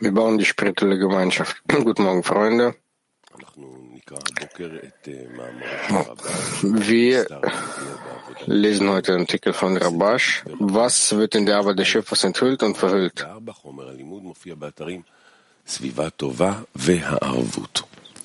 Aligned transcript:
Wir 0.00 0.12
bauen 0.12 0.38
die 0.38 0.46
spirituelle 0.46 0.98
Gemeinschaft. 0.98 1.62
Guten 1.68 2.04
Morgen, 2.04 2.22
Freunde. 2.22 2.74
Wir 6.62 7.26
lesen 8.46 8.88
heute 8.88 9.12
einen 9.12 9.22
Artikel 9.22 9.52
von 9.52 9.76
Rabash. 9.76 10.42
Was 10.58 11.14
wird 11.16 11.34
in 11.34 11.44
der 11.44 11.58
Arbeit 11.58 11.78
des 11.78 11.88
Schöpfers 11.88 12.24
enthüllt 12.24 12.62
und 12.62 12.76
verhüllt? 12.78 13.26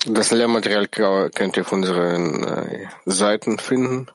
Das 0.06 0.30
Lehrmaterial 0.30 0.88
könnt 0.88 1.56
ihr 1.56 1.62
auf 1.62 1.72
unseren 1.72 2.44
äh, 2.44 2.86
Seiten 3.04 3.58
finden. 3.58 4.06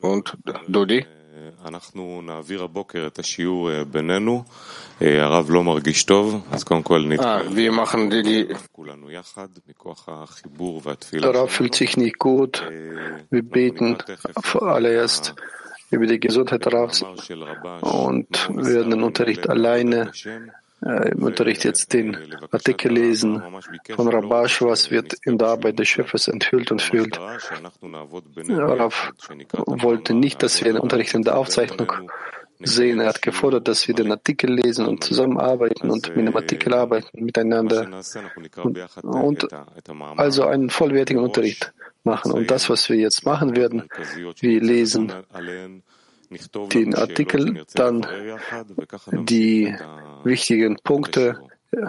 Und 0.00 0.36
Dodi? 0.68 1.06
אנחנו 1.65 2.21
נעביר 2.25 2.63
הבוקר 2.63 3.07
את 3.07 3.19
השיעור 3.19 3.83
בינינו. 3.83 4.43
הרב 5.01 5.45
לא 5.49 5.63
מרגיש 5.63 6.03
טוב, 6.03 6.47
אז 6.51 6.63
קודם 6.63 6.83
כל 6.83 7.05
נתפלל 7.07 8.53
כולנו 8.71 9.11
יחד, 9.11 9.47
מכוח 9.69 10.09
החיבור 10.11 10.81
והתפילה 10.83 11.31
Rav 11.31 11.47
fühlt 11.47 11.75
sich 11.75 11.97
nicht 11.97 12.17
gut. 12.19 12.63
Wir 13.31 13.43
beten 13.43 13.97
zuallererst 14.43 15.35
über 15.91 16.05
die 16.05 16.19
Gesundheit 16.19 16.65
Ravs 16.73 17.03
und 17.81 18.49
werden 18.49 18.89
den 18.91 19.03
Unterricht 19.03 19.49
alleine 19.49 20.11
äh, 20.25 20.39
im 20.84 21.22
Unterricht 21.22 21.64
jetzt 21.64 21.92
den 21.94 22.16
Artikel 22.50 22.92
lesen 22.92 23.42
von 23.96 24.08
Rabash, 24.08 24.60
was 24.62 24.90
wird 24.90 25.14
in 25.24 25.38
der 25.38 25.48
Arbeit 25.48 25.78
des 25.78 25.88
Schöpfers 25.88 26.28
enthüllt 26.28 26.70
und 26.70 26.82
fühlt. 26.82 27.18
Rav 28.48 29.12
wollte 29.66 30.14
nicht, 30.14 30.42
dass 30.42 30.62
wir 30.62 30.72
den 30.72 30.80
Unterricht 30.80 31.14
in 31.14 31.22
der 31.22 31.38
Aufzeichnung 31.38 31.90
sehen. 32.60 33.00
Er 33.00 33.08
hat 33.08 33.22
gefordert, 33.22 33.66
dass 33.66 33.88
wir 33.88 33.94
den 33.94 34.10
Artikel 34.10 34.52
lesen 34.52 34.86
und 34.86 35.02
zusammenarbeiten 35.02 35.90
und 35.90 36.14
mit 36.16 36.26
dem 36.28 36.36
Artikel 36.36 36.74
arbeiten 36.74 37.24
miteinander 37.24 37.88
und, 38.62 39.44
und 39.44 39.48
also 40.16 40.44
einen 40.46 40.70
vollwertigen 40.70 41.22
Unterricht 41.22 41.72
machen. 42.02 42.30
Und 42.32 42.50
das, 42.50 42.68
was 42.68 42.88
wir 42.88 42.96
jetzt 42.96 43.24
machen 43.24 43.56
werden, 43.56 43.88
wir 44.40 44.60
lesen 44.60 45.12
den 46.72 46.94
Artikel, 46.94 47.64
dann 47.74 48.06
die 49.12 49.74
wichtigen 50.24 50.76
Punkte. 50.82 51.40
Äh, 51.72 51.86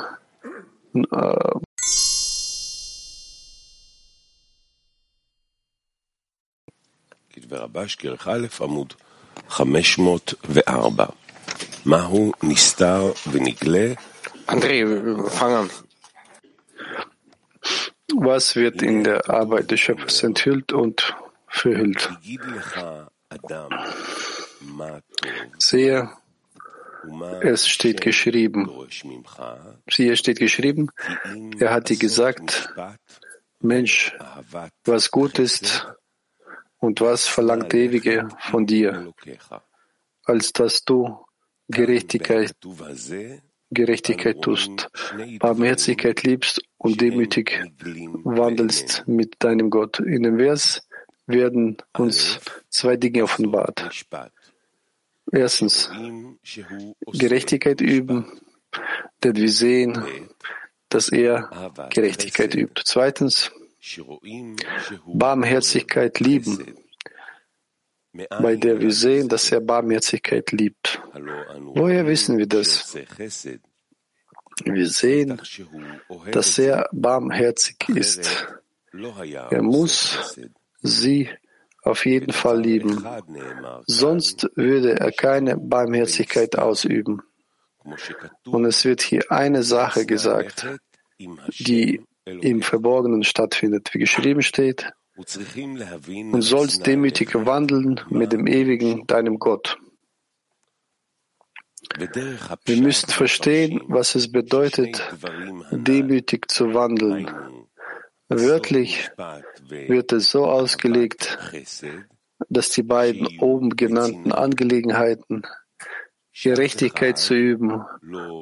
André, 14.48 15.30
fang 15.30 15.54
an. 15.54 15.70
Was 18.16 18.56
wird 18.56 18.82
in 18.82 19.04
der 19.04 19.30
Arbeit 19.30 19.72
des 19.72 19.80
Schöpfers 19.80 20.24
enthüllt 20.24 20.72
und 20.72 21.16
verhüllt? 21.48 22.10
Sehe, 25.58 26.10
es 27.42 27.68
steht 27.68 28.02
geschrieben. 28.02 28.70
Siehe, 29.90 30.18
steht 30.18 30.40
geschrieben. 30.40 30.90
Er 31.60 31.72
hat 31.72 31.90
dir 31.90 31.98
gesagt, 31.98 32.74
Mensch, 33.60 34.16
was 34.84 35.12
gut 35.12 35.40
ist 35.40 35.88
und 36.80 37.02
was 37.02 37.28
verlangt 37.28 37.74
Ewige 37.74 38.30
von 38.40 38.66
dir, 38.66 39.14
als 40.24 40.54
dass 40.54 40.84
du 40.84 41.26
Gerechtigkeit, 41.68 42.54
Gerechtigkeit 43.72 44.42
tust, 44.42 44.90
Barmherzigkeit 45.40 46.24
liebst 46.24 46.62
und 46.78 47.02
demütig 47.02 47.64
wandelst 48.24 49.04
mit 49.08 49.36
deinem 49.40 49.70
Gott. 49.70 50.00
In 50.00 50.24
dem 50.24 50.38
Vers 50.38 50.88
werden 51.26 51.78
uns 51.98 52.40
zwei 52.70 52.98
Dinge 52.98 53.24
offenbart. 53.24 53.90
Erstens, 55.32 55.90
Gerechtigkeit 57.14 57.82
üben, 57.82 58.40
denn 59.24 59.36
wir 59.36 59.50
sehen, 59.50 60.30
dass 60.90 61.10
er 61.10 61.74
Gerechtigkeit 61.92 62.56
übt. 62.56 62.82
Zweitens, 62.86 63.52
Barmherzigkeit 65.06 66.20
lieben, 66.20 66.76
bei 68.14 68.56
der 68.56 68.80
wir 68.80 68.92
sehen, 68.92 69.28
dass 69.28 69.52
er 69.52 69.62
Barmherzigkeit 69.62 70.52
liebt. 70.52 71.02
Woher 71.74 72.06
wissen 72.08 72.38
wir 72.38 72.48
das? 72.48 72.96
Wir 74.64 74.88
sehen, 74.88 75.42
dass 76.32 76.58
er 76.58 76.88
barmherzig 76.94 77.78
ist. 77.90 78.48
Er 79.50 79.62
muss 79.62 80.40
sie 80.82 81.30
auf 81.86 82.06
jeden 82.06 82.34
Fall 82.34 82.60
lieben. 82.62 83.06
Sonst 83.86 84.50
würde 84.56 85.00
er 85.00 85.12
keine 85.12 85.58
Barmherzigkeit 85.58 86.58
ausüben. 86.58 87.22
Und 88.46 88.66
es 88.66 88.84
wird 88.86 89.02
hier 89.02 89.32
eine 89.32 89.64
Sache 89.64 90.06
gesagt, 90.06 90.68
die 91.60 92.02
im 92.26 92.62
Verborgenen 92.62 93.24
stattfindet, 93.24 93.94
wie 93.94 94.00
geschrieben 94.00 94.42
steht, 94.42 94.92
und 95.16 96.42
sollst 96.42 96.86
demütig 96.88 97.34
wandeln 97.36 98.02
mit 98.10 98.34
dem 98.34 98.48
Ewigen, 98.48 99.06
deinem 99.08 99.40
Gott. 99.40 99.78
Wir 102.66 102.82
müssen 102.82 103.10
verstehen, 103.10 103.82
was 103.88 104.16
es 104.16 104.32
bedeutet, 104.32 105.02
demütig 105.72 106.50
zu 106.50 106.74
wandeln. 106.74 107.30
Wörtlich 108.28 109.12
wird 109.70 110.12
es 110.12 110.32
so 110.32 110.46
ausgelegt, 110.46 111.38
dass 112.50 112.70
die 112.70 112.84
beiden 112.84 113.40
oben 113.40 113.70
genannten 113.72 114.32
Angelegenheiten 114.32 115.44
Gerechtigkeit 116.34 117.18
zu 117.18 117.34
üben 117.34 117.86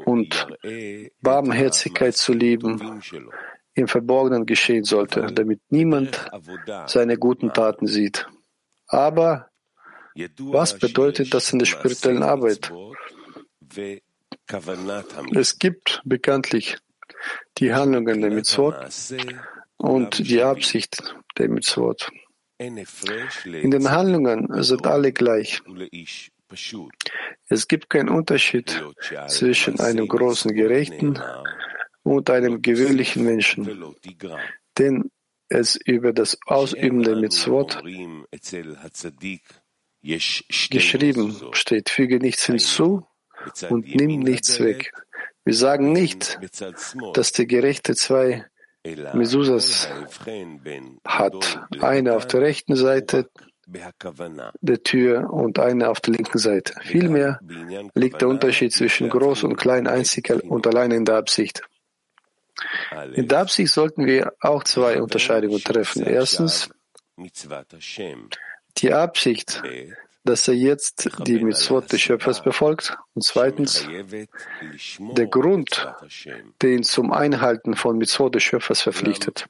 und 0.06 0.48
Barmherzigkeit 1.22 2.16
zu 2.16 2.34
lieben 2.34 3.02
im 3.76 3.88
Verborgenen 3.88 4.46
geschehen 4.46 4.84
sollte, 4.84 5.28
damit 5.34 5.62
niemand 5.70 6.30
seine 6.88 7.18
guten 7.18 7.54
Taten 7.54 7.88
sieht. 7.88 8.28
Aber 8.88 9.50
was 10.40 10.78
bedeutet 10.78 11.34
das 11.34 11.52
in 11.52 11.60
der 11.60 11.66
spirituellen 11.66 12.24
Arbeit? 12.24 12.72
Es 15.36 15.60
gibt 15.60 16.02
bekanntlich 16.04 16.78
die 17.58 17.74
Handlungen 17.74 18.22
der 18.22 18.32
Mitzvot 18.32 18.76
und 19.78 20.30
die 20.30 20.42
Absicht 20.42 21.16
der 21.38 21.50
Mitzvot. 21.50 22.10
In 22.58 23.72
den 23.72 23.92
Handlungen 23.92 24.64
sind 24.64 24.88
alle 24.88 25.12
gleich. 25.12 25.62
Es 27.48 27.68
gibt 27.68 27.90
keinen 27.90 28.10
Unterschied 28.10 28.84
zwischen 29.28 29.80
einem 29.80 30.08
großen 30.08 30.54
Gerechten 30.54 31.20
und 32.04 32.30
einem 32.30 32.62
gewöhnlichen 32.62 33.24
Menschen, 33.24 33.96
denn 34.78 35.10
es 35.50 35.76
über 35.76 36.14
das 36.14 36.38
Ausüben 36.46 37.04
der 37.04 37.16
Mitzvot 37.16 37.82
geschrieben. 40.70 41.42
steht, 41.52 41.90
füge 41.90 42.20
nichts 42.20 42.46
hinzu 42.46 43.06
und 43.70 43.96
nimm 43.96 44.20
nichts 44.20 44.60
weg. 44.60 44.94
Wir 45.46 45.54
sagen 45.56 45.92
nicht, 45.92 46.40
dass 47.14 47.32
der 47.34 47.46
Gerechte 47.46 47.96
zwei 47.96 48.46
Mesusas 49.14 49.88
hat, 51.06 51.68
eine 51.80 52.16
auf 52.16 52.28
der 52.28 52.42
rechten 52.42 52.76
Seite 52.76 53.30
der 54.62 54.84
Tür 54.84 55.32
und 55.32 55.58
eine 55.58 55.90
auf 55.90 56.02
der 56.02 56.14
linken 56.14 56.38
Seite. 56.38 56.74
Vielmehr 56.82 57.40
liegt 57.96 58.22
der 58.22 58.28
Unterschied 58.28 58.74
zwischen 58.74 59.10
groß 59.10 59.44
und 59.44 59.56
klein 59.56 59.88
einzig 59.88 60.30
und 60.50 60.68
allein 60.68 60.92
in 60.92 61.06
der 61.06 61.16
Absicht. 61.16 61.62
In 63.14 63.28
der 63.28 63.40
Absicht 63.40 63.72
sollten 63.72 64.06
wir 64.06 64.34
auch 64.40 64.64
zwei 64.64 65.02
Unterscheidungen 65.02 65.60
treffen. 65.60 66.04
Erstens, 66.04 66.70
die 68.78 68.94
Absicht, 68.94 69.64
dass 70.24 70.48
er 70.48 70.54
jetzt 70.54 71.10
die 71.28 71.40
Mitzvot 71.40 71.92
des 71.92 72.02
Schöpfers 72.02 72.42
befolgt. 72.42 72.98
Und 73.14 73.24
zweitens, 73.24 73.86
der 75.00 75.28
Grund, 75.28 75.94
der 76.62 76.70
ihn 76.70 76.84
zum 76.84 77.12
Einhalten 77.12 77.76
von 77.76 77.98
Mitzvot 77.98 78.36
des 78.36 78.44
Schöpfers 78.44 78.82
verpflichtet. 78.82 79.48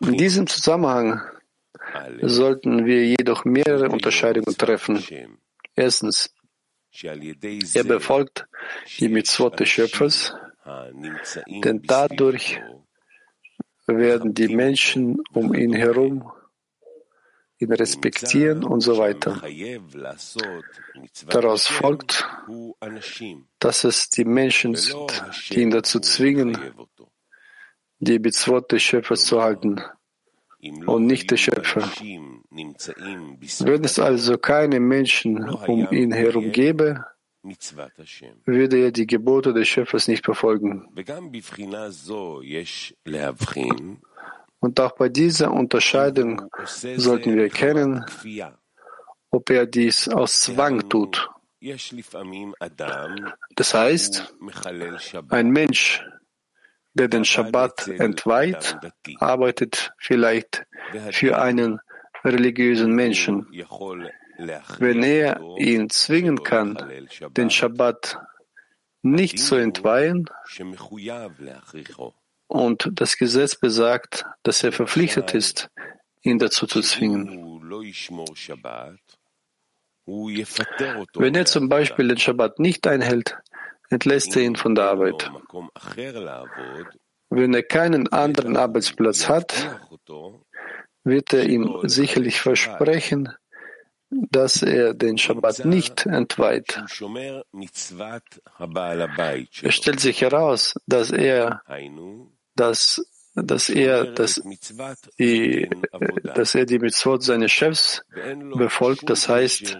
In 0.00 0.16
diesem 0.16 0.46
Zusammenhang 0.46 1.20
sollten 2.22 2.86
wir 2.86 3.06
jedoch 3.06 3.44
mehrere 3.44 3.90
Unterscheidungen 3.90 4.56
treffen. 4.56 5.04
Erstens, 5.74 6.34
er 7.02 7.84
befolgt 7.84 8.46
die 8.98 9.08
Mitzvot 9.08 9.60
des 9.60 9.68
Schöpfers, 9.68 10.34
denn 11.46 11.82
dadurch 11.82 12.60
werden 13.86 14.34
die 14.34 14.48
Menschen 14.48 15.22
um 15.32 15.52
ihn 15.54 15.74
herum 15.74 16.32
ihn 17.60 17.72
respektieren 17.72 18.64
und 18.64 18.80
so 18.80 18.96
weiter. 18.96 19.40
Daraus 21.28 21.66
folgt, 21.66 22.26
dass 23.58 23.84
es 23.84 24.08
die 24.08 24.24
Menschen 24.24 24.74
sind, 24.74 25.22
die 25.50 25.60
ihn 25.62 25.70
dazu 25.70 26.00
zwingen, 26.00 26.56
die 27.98 28.18
Mitzvot 28.18 28.72
des 28.72 28.82
Schöpfers 28.82 29.24
zu 29.24 29.42
halten 29.42 29.80
und 30.86 31.06
nicht 31.06 31.30
der 31.30 31.36
Schöpfer. 31.36 31.90
Wenn 32.00 33.84
es 33.84 33.98
also 33.98 34.38
keine 34.38 34.80
Menschen 34.80 35.48
um 35.48 35.90
ihn 35.92 36.12
herum 36.12 36.52
gäbe, 36.52 37.04
würde 38.44 38.78
er 38.78 38.92
die 38.92 39.06
Gebote 39.06 39.52
des 39.52 39.68
Schöpfers 39.68 40.08
nicht 40.08 40.24
befolgen. 40.24 40.88
Und 44.60 44.78
auch 44.78 44.92
bei 44.92 45.08
dieser 45.08 45.50
Unterscheidung 45.52 46.50
sollten 46.96 47.34
wir 47.34 47.44
erkennen, 47.44 48.04
ob 49.30 49.50
er 49.50 49.66
dies 49.66 50.08
aus 50.08 50.40
Zwang 50.40 50.88
tut. 50.88 51.28
Das 53.56 53.74
heißt, 53.74 54.34
ein 55.28 55.50
Mensch, 55.50 56.04
der 56.94 57.08
den 57.08 57.24
Schabbat 57.24 57.88
entweiht, 57.88 58.78
arbeitet 59.18 59.92
vielleicht 59.98 60.64
für 61.12 61.40
einen 61.40 61.80
religiösen 62.24 62.92
Menschen. 62.94 63.46
Wenn 64.78 65.02
er 65.02 65.40
ihn 65.58 65.90
zwingen 65.90 66.42
kann, 66.42 66.78
den 67.36 67.50
Schabbat 67.50 68.18
nicht 69.02 69.38
zu 69.38 69.56
entweihen, 69.56 70.28
und 72.50 72.90
das 72.92 73.16
Gesetz 73.16 73.54
besagt, 73.54 74.24
dass 74.42 74.64
er 74.64 74.72
verpflichtet 74.72 75.34
ist, 75.34 75.70
ihn 76.22 76.38
dazu 76.38 76.66
zu 76.66 76.80
zwingen. 76.80 77.62
Wenn 80.04 81.34
er 81.36 81.46
zum 81.46 81.68
Beispiel 81.68 82.08
den 82.08 82.18
Schabbat. 82.18 82.58
Nicht 82.58 82.88
einhält, 82.88 83.38
entlässt 83.88 84.36
er 84.36 84.42
ihn 84.42 84.56
von 84.56 84.74
der 84.74 84.86
Arbeit. 84.86 85.30
Wenn 87.28 87.54
er 87.54 87.62
keinen 87.62 88.08
anderen 88.12 88.56
Arbeitsplatz 88.56 89.28
hat, 89.28 89.78
wird 91.04 91.32
er 91.32 91.48
ihm 91.48 91.78
sicherlich 91.84 92.40
versprechen, 92.40 93.28
dass 94.10 94.62
er 94.62 94.94
den 94.94 95.18
Schabbat 95.18 95.64
nicht 95.64 96.04
entweiht. 96.06 96.82
Es 99.62 99.74
stellt 99.76 100.00
sich 100.00 100.20
heraus, 100.20 100.74
dass 100.88 101.12
er, 101.12 101.62
dass, 102.60 103.02
dass 103.34 103.70
er, 103.70 104.04
dass, 104.04 104.40
die, 105.18 105.70
dass 106.34 106.54
er 106.54 106.66
die 106.66 106.78
Mitzvot 106.78 107.22
seines 107.22 107.50
Chefs 107.50 108.02
befolgt. 108.54 109.08
Das 109.08 109.28
heißt, 109.28 109.78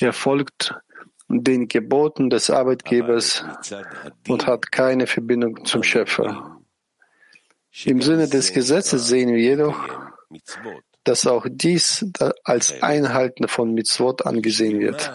er 0.00 0.12
folgt 0.14 0.74
den 1.28 1.68
Geboten 1.68 2.30
des 2.30 2.48
Arbeitgebers 2.48 3.44
und 4.28 4.46
hat 4.46 4.72
keine 4.72 5.06
Verbindung 5.06 5.64
zum 5.66 5.82
Schöpfer. 5.82 6.60
Im 7.84 8.00
Sinne 8.00 8.28
des 8.28 8.52
Gesetzes 8.52 9.08
sehen 9.08 9.30
wir 9.30 9.40
jedoch, 9.40 9.76
dass 11.02 11.26
auch 11.26 11.46
dies 11.50 12.06
als 12.44 12.80
Einhalten 12.82 13.48
von 13.48 13.74
Mitzvot 13.74 14.24
angesehen 14.24 14.80
wird. 14.80 15.12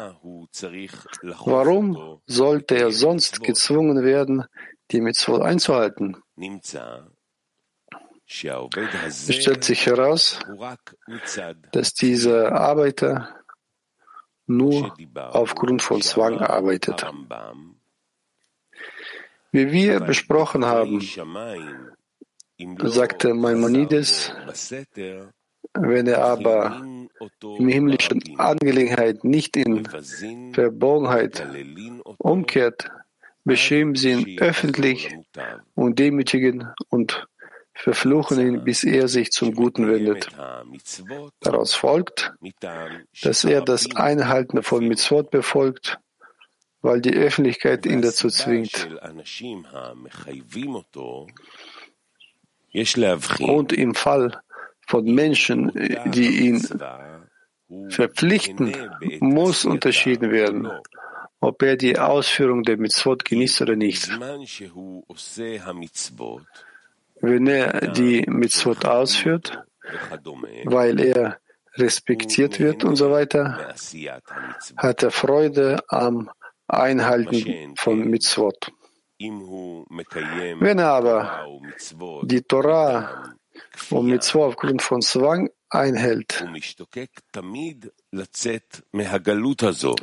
Warum 1.23 2.21
sollte 2.27 2.75
er 2.75 2.91
sonst 2.91 3.41
gezwungen 3.41 4.03
werden, 4.03 4.45
die 4.91 5.01
Mitzvot 5.01 5.41
einzuhalten? 5.41 6.17
Es 8.27 9.35
stellt 9.35 9.63
sich 9.63 9.85
heraus, 9.85 10.39
dass 11.71 11.93
dieser 11.93 12.51
Arbeiter 12.53 13.35
nur 14.45 14.95
aufgrund 15.15 15.81
von 15.81 16.01
Zwang 16.01 16.39
arbeitet. 16.39 17.05
Wie 19.51 19.71
wir 19.71 19.99
besprochen 19.99 20.65
haben, 20.65 21.01
sagte 22.83 23.33
Maimonides, 23.33 24.33
wenn 25.73 26.07
er 26.07 26.23
aber 26.23 26.81
im 26.81 27.67
himmlischen 27.67 28.21
Angelegenheit 28.37 29.23
nicht 29.23 29.57
in 29.57 29.87
Verborgenheit 30.53 31.47
umkehrt, 32.17 32.91
beschämen 33.49 33.95
sie 33.95 34.11
ihn 34.11 34.39
öffentlich 34.39 35.09
und 35.73 35.97
demütigen 35.97 36.71
und 36.89 37.27
verfluchen 37.73 38.39
ihn, 38.39 38.63
bis 38.63 38.83
er 38.83 39.07
sich 39.07 39.31
zum 39.31 39.55
Guten 39.55 39.87
wendet. 39.89 40.29
Daraus 41.39 41.73
folgt, 41.73 42.31
dass 43.23 43.43
er 43.43 43.61
das 43.61 43.95
Einhalten 43.95 44.61
von 44.61 44.87
Mitzvot 44.87 45.31
befolgt, 45.31 45.97
weil 46.81 47.01
die 47.01 47.15
Öffentlichkeit 47.15 47.87
ihn 47.87 48.03
dazu 48.03 48.29
zwingt. 48.29 48.87
Und 53.39 53.73
im 53.73 53.95
Fall 53.95 54.41
von 54.85 55.05
Menschen, 55.05 55.71
die 56.05 56.47
ihn 56.47 56.69
verpflichten, 57.89 58.75
muss 59.21 59.65
unterschieden 59.65 60.31
werden, 60.31 60.69
ob 61.39 61.61
er 61.63 61.77
die 61.77 61.97
Ausführung 61.97 62.63
der 62.63 62.77
Mitzvot 62.77 63.25
genießt 63.25 63.61
oder 63.61 63.75
nicht. 63.75 64.09
Wenn 67.21 67.47
er 67.47 67.91
die 67.91 68.25
Mitzvot 68.27 68.85
ausführt, 68.85 69.63
weil 70.65 70.99
er 70.99 71.39
respektiert 71.75 72.59
wird 72.59 72.83
und 72.83 72.95
so 72.95 73.11
weiter, 73.11 73.73
hat 74.77 75.03
er 75.03 75.11
Freude 75.11 75.79
am 75.87 76.29
Einhalten 76.67 77.75
von 77.77 77.99
Mitzvot. 78.09 78.71
Wenn 79.19 80.79
er 80.79 80.89
aber 80.89 81.45
die 82.23 82.41
Torah 82.41 83.33
und 83.89 84.07
Mitzvot 84.07 84.49
aufgrund 84.49 84.81
von 84.81 85.01
Zwang 85.01 85.49
einhält, 85.69 86.45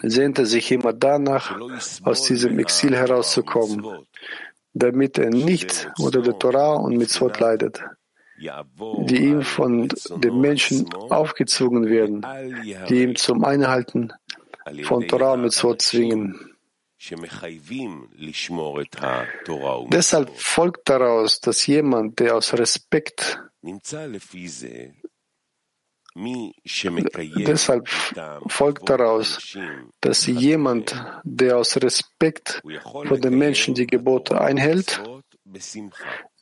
sehnt 0.02 0.38
er 0.38 0.46
sich 0.46 0.70
immer 0.70 0.92
danach, 0.92 1.60
aus 2.04 2.22
diesem 2.22 2.58
Exil 2.58 2.94
herauszukommen 2.94 4.06
damit 4.76 5.18
er 5.18 5.30
nicht 5.30 5.90
unter 5.98 6.20
der 6.20 6.38
Torah 6.38 6.74
und 6.74 6.96
Mitzvot 6.98 7.40
leidet, 7.40 7.82
die 8.38 9.16
ihm 9.16 9.42
von 9.42 9.88
den 9.88 10.40
Menschen 10.40 10.92
aufgezwungen 10.92 11.88
werden, 11.88 12.24
die 12.88 13.02
ihm 13.02 13.16
zum 13.16 13.44
Einhalten 13.44 14.12
von 14.84 15.08
Torah 15.08 15.32
und 15.32 15.42
Mitzvot 15.42 15.80
zwingen. 15.80 16.52
Deshalb 19.88 20.30
folgt 20.36 20.88
daraus, 20.88 21.40
dass 21.40 21.66
jemand, 21.66 22.18
der 22.18 22.36
aus 22.36 22.52
Respekt 22.54 23.40
Deshalb 27.46 27.88
folgt 28.48 28.88
daraus, 28.88 29.56
dass 30.00 30.26
jemand, 30.26 30.94
der 31.24 31.58
aus 31.58 31.76
Respekt 31.76 32.62
vor 33.06 33.18
den 33.18 33.36
Menschen 33.36 33.74
die 33.74 33.86
Gebote 33.86 34.40
einhält, 34.40 35.02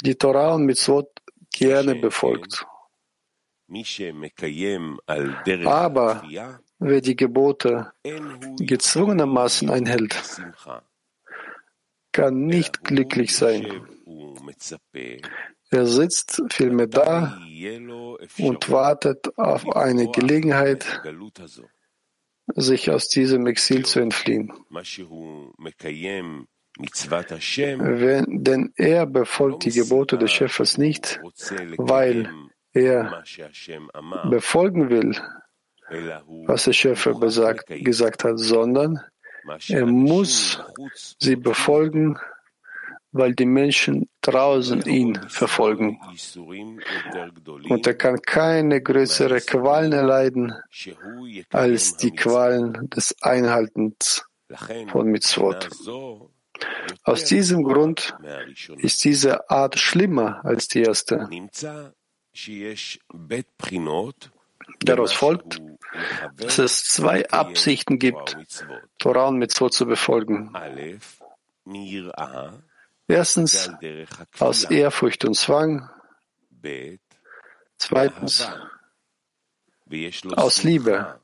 die 0.02 0.14
Torah 0.14 0.54
und 0.54 0.66
Mitzvot 0.66 1.08
gerne 1.50 1.96
befolgt. 1.96 2.64
Aber 5.64 6.22
wer 6.78 7.00
die 7.00 7.16
Gebote 7.16 7.92
gezwungenermaßen 8.58 9.70
einhält, 9.70 10.14
kann 12.12 12.46
nicht 12.46 12.84
glücklich 12.84 13.34
sein. 13.34 13.88
Er 15.74 15.86
sitzt 15.86 16.40
vielmehr 16.50 16.86
da 16.86 17.36
und 18.38 18.70
wartet 18.70 19.36
auf 19.36 19.68
eine 19.74 20.08
Gelegenheit, 20.12 21.02
sich 22.54 22.90
aus 22.92 23.08
diesem 23.08 23.48
Exil 23.48 23.84
zu 23.84 23.98
entfliehen. 23.98 24.52
Wenn, 27.80 28.44
denn 28.44 28.72
er 28.76 29.06
befolgt 29.06 29.64
die 29.64 29.72
Gebote 29.72 30.16
des 30.16 30.30
Schöpfers 30.30 30.78
nicht, 30.78 31.20
weil 31.76 32.30
er 32.72 33.24
befolgen 34.30 34.90
will, 34.90 35.20
was 36.46 36.64
der 36.64 36.72
Schöpfer 36.72 37.14
besagt, 37.14 37.66
gesagt 37.66 38.22
hat, 38.22 38.38
sondern 38.38 39.00
er 39.68 39.86
muss 39.86 40.62
sie 41.18 41.36
befolgen, 41.36 42.16
weil 43.14 43.32
die 43.34 43.46
Menschen 43.46 44.08
draußen 44.22 44.82
ihn 44.86 45.14
verfolgen. 45.28 46.00
Und 47.68 47.86
er 47.86 47.94
kann 47.94 48.20
keine 48.20 48.82
größere 48.82 49.40
Qualen 49.40 49.92
erleiden 49.92 50.52
als 51.50 51.96
die 51.96 52.10
Qualen 52.10 52.90
des 52.90 53.14
Einhaltens 53.22 54.24
von 54.88 55.06
Mitzvot. 55.06 55.70
Aus 57.04 57.24
diesem 57.24 57.62
Grund 57.62 58.16
ist 58.78 59.04
diese 59.04 59.48
Art 59.48 59.78
schlimmer 59.78 60.44
als 60.44 60.66
die 60.66 60.82
erste. 60.82 61.28
Daraus 64.80 65.12
folgt, 65.12 65.62
dass 66.36 66.58
es 66.58 66.84
zwei 66.84 67.28
Absichten 67.30 68.00
gibt, 68.00 68.36
Torah 68.98 69.28
und 69.28 69.38
Mitzvot 69.38 69.72
zu 69.72 69.86
befolgen. 69.86 70.52
Erstens 73.06 73.70
aus 74.38 74.64
Ehrfurcht 74.64 75.24
und 75.24 75.34
Zwang. 75.34 75.88
Zweitens 77.76 78.48
aus 80.36 80.62
Liebe, 80.62 81.20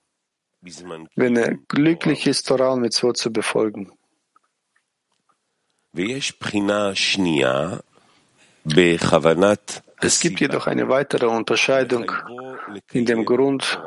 wenn 1.16 1.36
er 1.36 1.56
glücklich 1.68 2.26
ist, 2.26 2.46
Torah 2.46 2.72
und 2.72 2.82
Mitzvot 2.82 3.16
zu 3.16 3.32
befolgen. 3.32 3.92
Es 10.02 10.20
gibt 10.20 10.40
jedoch 10.40 10.66
eine 10.66 10.88
weitere 10.88 11.26
Unterscheidung 11.26 12.12
in 12.92 13.06
dem 13.06 13.24
Grund, 13.24 13.80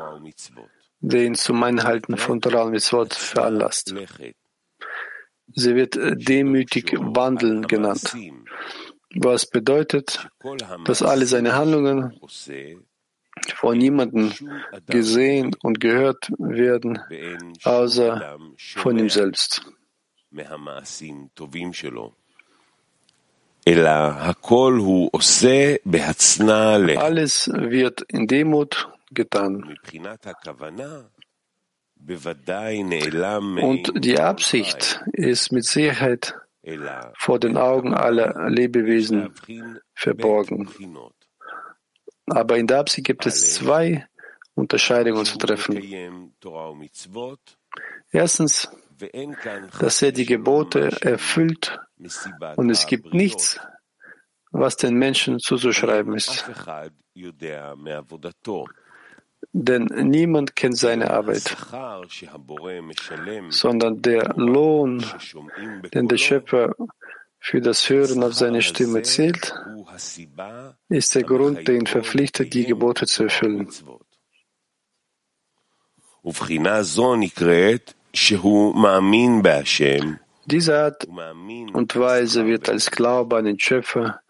der 1.00 1.24
ihn 1.24 1.34
zum 1.36 1.62
Einhalten 1.62 2.16
von 2.16 2.40
Torah 2.40 2.64
und 2.64 2.72
Mitzvot 2.72 3.14
veranlasst. 3.14 3.94
Sie 5.52 5.74
wird 5.74 5.96
demütig 6.28 6.92
wandeln 6.98 7.62
genannt, 7.66 8.16
was 9.14 9.46
bedeutet, 9.46 10.28
dass 10.84 11.02
alle 11.02 11.26
seine 11.26 11.54
Handlungen 11.54 12.18
von 13.56 13.78
niemandem 13.78 14.32
gesehen 14.86 15.54
und 15.62 15.80
gehört 15.80 16.30
werden, 16.38 16.98
außer 17.64 18.38
von 18.76 18.98
ihm 18.98 19.10
selbst. 19.10 19.62
Alles 26.98 27.50
wird 27.52 28.02
in 28.08 28.26
Demut 28.26 28.88
getan. 29.10 29.76
Und 33.58 34.04
die 34.04 34.18
Absicht 34.18 35.02
ist 35.12 35.52
mit 35.52 35.64
Sicherheit 35.64 36.34
vor 37.16 37.38
den 37.38 37.56
Augen 37.56 37.94
aller 37.94 38.48
Lebewesen 38.48 39.32
verborgen. 39.94 40.68
Aber 42.26 42.56
in 42.56 42.66
der 42.66 42.80
Absicht 42.80 43.06
gibt 43.06 43.26
es 43.26 43.54
zwei 43.54 44.06
Unterscheidungen 44.54 45.24
zu 45.24 45.38
treffen. 45.38 46.32
Erstens, 48.10 48.70
dass 49.80 50.02
er 50.02 50.12
die 50.12 50.26
Gebote 50.26 50.90
erfüllt 51.00 51.78
und 52.56 52.70
es 52.70 52.86
gibt 52.86 53.12
nichts, 53.12 53.60
was 54.50 54.76
den 54.76 54.94
Menschen 54.94 55.38
zuzuschreiben 55.40 56.14
ist. 56.14 56.44
Denn 59.56 59.84
niemand 59.84 60.56
kennt 60.56 60.76
seine 60.76 61.12
Arbeit, 61.12 61.56
sondern 63.50 64.02
der 64.02 64.34
Lohn, 64.34 65.04
den 65.94 66.08
der 66.08 66.16
Schöpfer 66.16 66.74
für 67.38 67.60
das 67.60 67.88
Hören 67.88 68.24
auf 68.24 68.34
seine 68.34 68.62
Stimme 68.62 69.02
zählt, 69.02 69.54
ist 70.88 71.14
der 71.14 71.22
Grund, 71.22 71.68
der 71.68 71.76
ihn 71.76 71.86
verpflichtet, 71.86 72.52
die 72.52 72.66
Gebote 72.66 73.06
zu 73.06 73.22
erfüllen. 73.24 73.68
Diese 80.46 80.76
Art 80.76 81.04
und 81.04 81.96
Weise 81.96 82.46
wird 82.46 82.68
als 82.68 82.90
Glaube 82.90 83.36
an 83.36 83.44
den 83.44 83.60
Schöpfer 83.60 84.20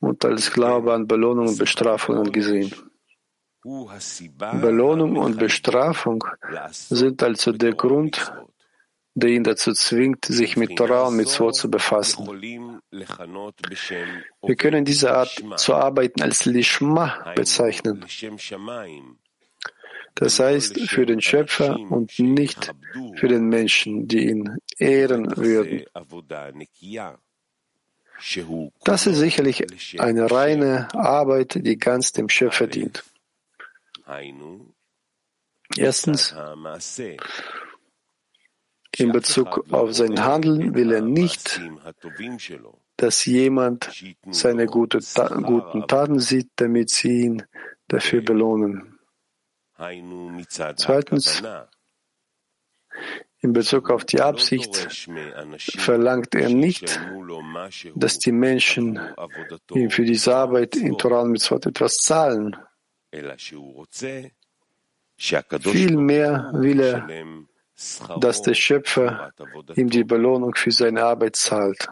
und 0.00 0.24
als 0.26 0.52
Glaube 0.52 0.92
an 0.92 1.06
Belohnung 1.06 1.48
und 1.48 1.58
Bestrafungen 1.58 2.30
gesehen. 2.30 2.70
Belohnung 3.64 5.16
und 5.16 5.38
Bestrafung 5.38 6.24
sind 6.70 7.22
also 7.22 7.52
der 7.52 7.72
Grund, 7.72 8.32
der 9.14 9.30
ihn 9.30 9.44
dazu 9.44 9.72
zwingt, 9.72 10.26
sich 10.26 10.56
mit 10.56 10.76
Torah 10.76 11.06
und 11.06 11.16
Mitzvot 11.16 11.54
zu 11.54 11.70
befassen. 11.70 12.26
Wir 14.42 14.56
können 14.56 14.84
diese 14.84 15.14
Art 15.14 15.42
zu 15.56 15.74
arbeiten 15.74 16.20
als 16.22 16.44
Lishma 16.44 17.32
bezeichnen. 17.34 18.04
Das 20.14 20.38
heißt 20.38 20.80
für 20.80 21.06
den 21.06 21.20
Schöpfer 21.20 21.76
und 21.90 22.18
nicht 22.18 22.72
für 23.16 23.28
den 23.28 23.48
Menschen, 23.48 24.06
die 24.06 24.28
ihn 24.28 24.58
ehren 24.78 25.36
würden. 25.36 25.84
Das 28.84 29.06
ist 29.06 29.16
sicherlich 29.16 30.00
eine 30.00 30.30
reine 30.30 30.88
Arbeit, 30.94 31.58
die 31.66 31.76
ganz 31.78 32.12
dem 32.12 32.28
Schöpfer 32.28 32.66
dient. 32.66 33.02
Erstens, 35.76 36.34
in 38.96 39.12
Bezug 39.12 39.72
auf 39.72 39.94
sein 39.94 40.24
Handeln 40.24 40.74
will 40.74 40.92
er 40.92 41.00
nicht, 41.00 41.60
dass 42.96 43.24
jemand 43.24 43.90
seine 44.30 44.66
gute, 44.66 45.00
ta 45.00 45.28
guten 45.28 45.86
Taten 45.88 46.20
sieht, 46.20 46.50
damit 46.56 46.90
sie 46.90 47.22
ihn 47.22 47.42
dafür 47.88 48.22
belohnen. 48.22 48.98
Zweitens, 50.76 51.42
in 53.40 53.52
Bezug 53.52 53.90
auf 53.90 54.04
die 54.04 54.20
Absicht 54.20 54.76
verlangt 55.76 56.34
er 56.34 56.48
nicht, 56.48 57.00
dass 57.94 58.18
die 58.18 58.32
Menschen 58.32 59.00
ihm 59.74 59.90
für 59.90 60.04
diese 60.04 60.34
Arbeit 60.36 60.76
in 60.76 60.96
Torah 60.96 61.22
und 61.22 61.32
Mitzvot 61.32 61.66
etwas 61.66 61.96
zahlen. 61.96 62.56
Vielmehr 65.60 66.50
will 66.54 66.80
er, 66.80 67.08
dass 68.20 68.42
der 68.42 68.54
Schöpfer 68.54 69.32
ihm 69.76 69.90
die 69.90 70.04
Belohnung 70.04 70.54
für 70.54 70.70
seine 70.70 71.04
Arbeit 71.04 71.36
zahlt. 71.36 71.88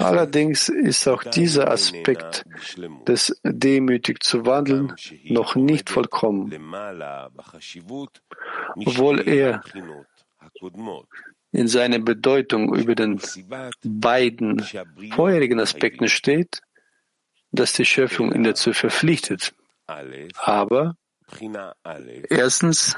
Allerdings 0.00 0.68
ist 0.68 1.08
auch 1.08 1.24
dieser 1.24 1.70
Aspekt 1.70 2.44
des 3.06 3.40
demütig 3.44 4.22
zu 4.22 4.44
wandeln 4.44 4.94
noch 5.24 5.54
nicht 5.54 5.88
vollkommen, 5.88 6.52
obwohl 8.84 9.26
er 9.26 9.62
in 11.52 11.68
seiner 11.68 11.98
Bedeutung 11.98 12.74
über 12.74 12.94
den 12.94 13.20
beiden 13.82 14.62
vorherigen 15.12 15.58
Aspekten 15.58 16.08
steht, 16.08 16.60
dass 17.56 17.72
die 17.72 17.84
Schöpfung 17.84 18.32
ihn 18.32 18.44
dazu 18.44 18.72
verpflichtet. 18.72 19.52
Aber 20.38 20.96
erstens, 22.28 22.96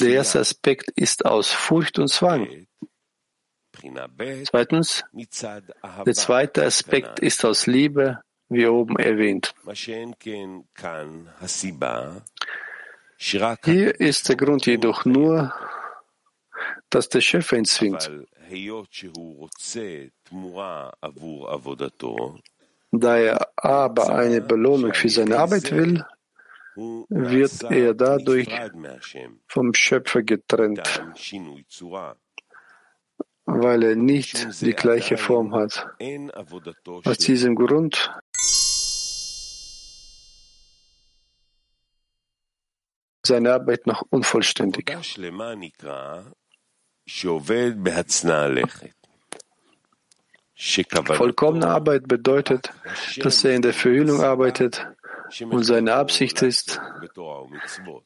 der 0.00 0.08
erste 0.08 0.40
Aspekt 0.40 0.90
ist 0.94 1.24
aus 1.26 1.50
Furcht 1.50 1.98
und 1.98 2.08
Zwang. 2.08 2.66
Zweitens, 4.44 5.04
der 5.12 6.14
zweite 6.14 6.64
Aspekt 6.64 7.20
ist 7.20 7.44
aus 7.44 7.66
Liebe, 7.66 8.20
wie 8.48 8.66
oben 8.66 8.96
erwähnt. 8.98 9.54
Hier 13.64 14.00
ist 14.00 14.28
der 14.28 14.36
Grund 14.36 14.66
jedoch 14.66 15.04
nur, 15.04 15.52
dass 16.94 17.08
der 17.08 17.20
Schöpfer 17.20 17.56
ihn 17.56 17.64
zwingt. 17.64 18.10
Da 22.94 23.16
er 23.16 23.48
aber 23.56 24.14
eine 24.14 24.40
Belohnung 24.42 24.92
für 24.92 25.08
seine 25.08 25.38
Arbeit 25.38 25.72
will, 25.72 26.04
wird 26.76 27.62
er 27.70 27.94
dadurch 27.94 28.48
vom 29.46 29.72
Schöpfer 29.72 30.22
getrennt, 30.22 31.02
weil 33.46 33.82
er 33.82 33.96
nicht 33.96 34.60
die 34.60 34.74
gleiche 34.74 35.16
Form 35.16 35.54
hat. 35.54 35.86
Aus 37.04 37.18
diesem 37.18 37.54
Grund 37.54 38.12
seine 43.24 43.52
Arbeit 43.54 43.86
noch 43.86 44.02
unvollständig. 44.10 44.90
Vollkommene 51.16 51.66
Arbeit 51.66 52.08
bedeutet, 52.08 52.70
dass 53.18 53.44
er 53.44 53.54
in 53.54 53.62
der 53.62 53.72
Verhüllung 53.72 54.22
arbeitet 54.22 54.86
und 55.40 55.64
seine 55.64 55.94
Absicht 55.94 56.42
ist, 56.42 56.80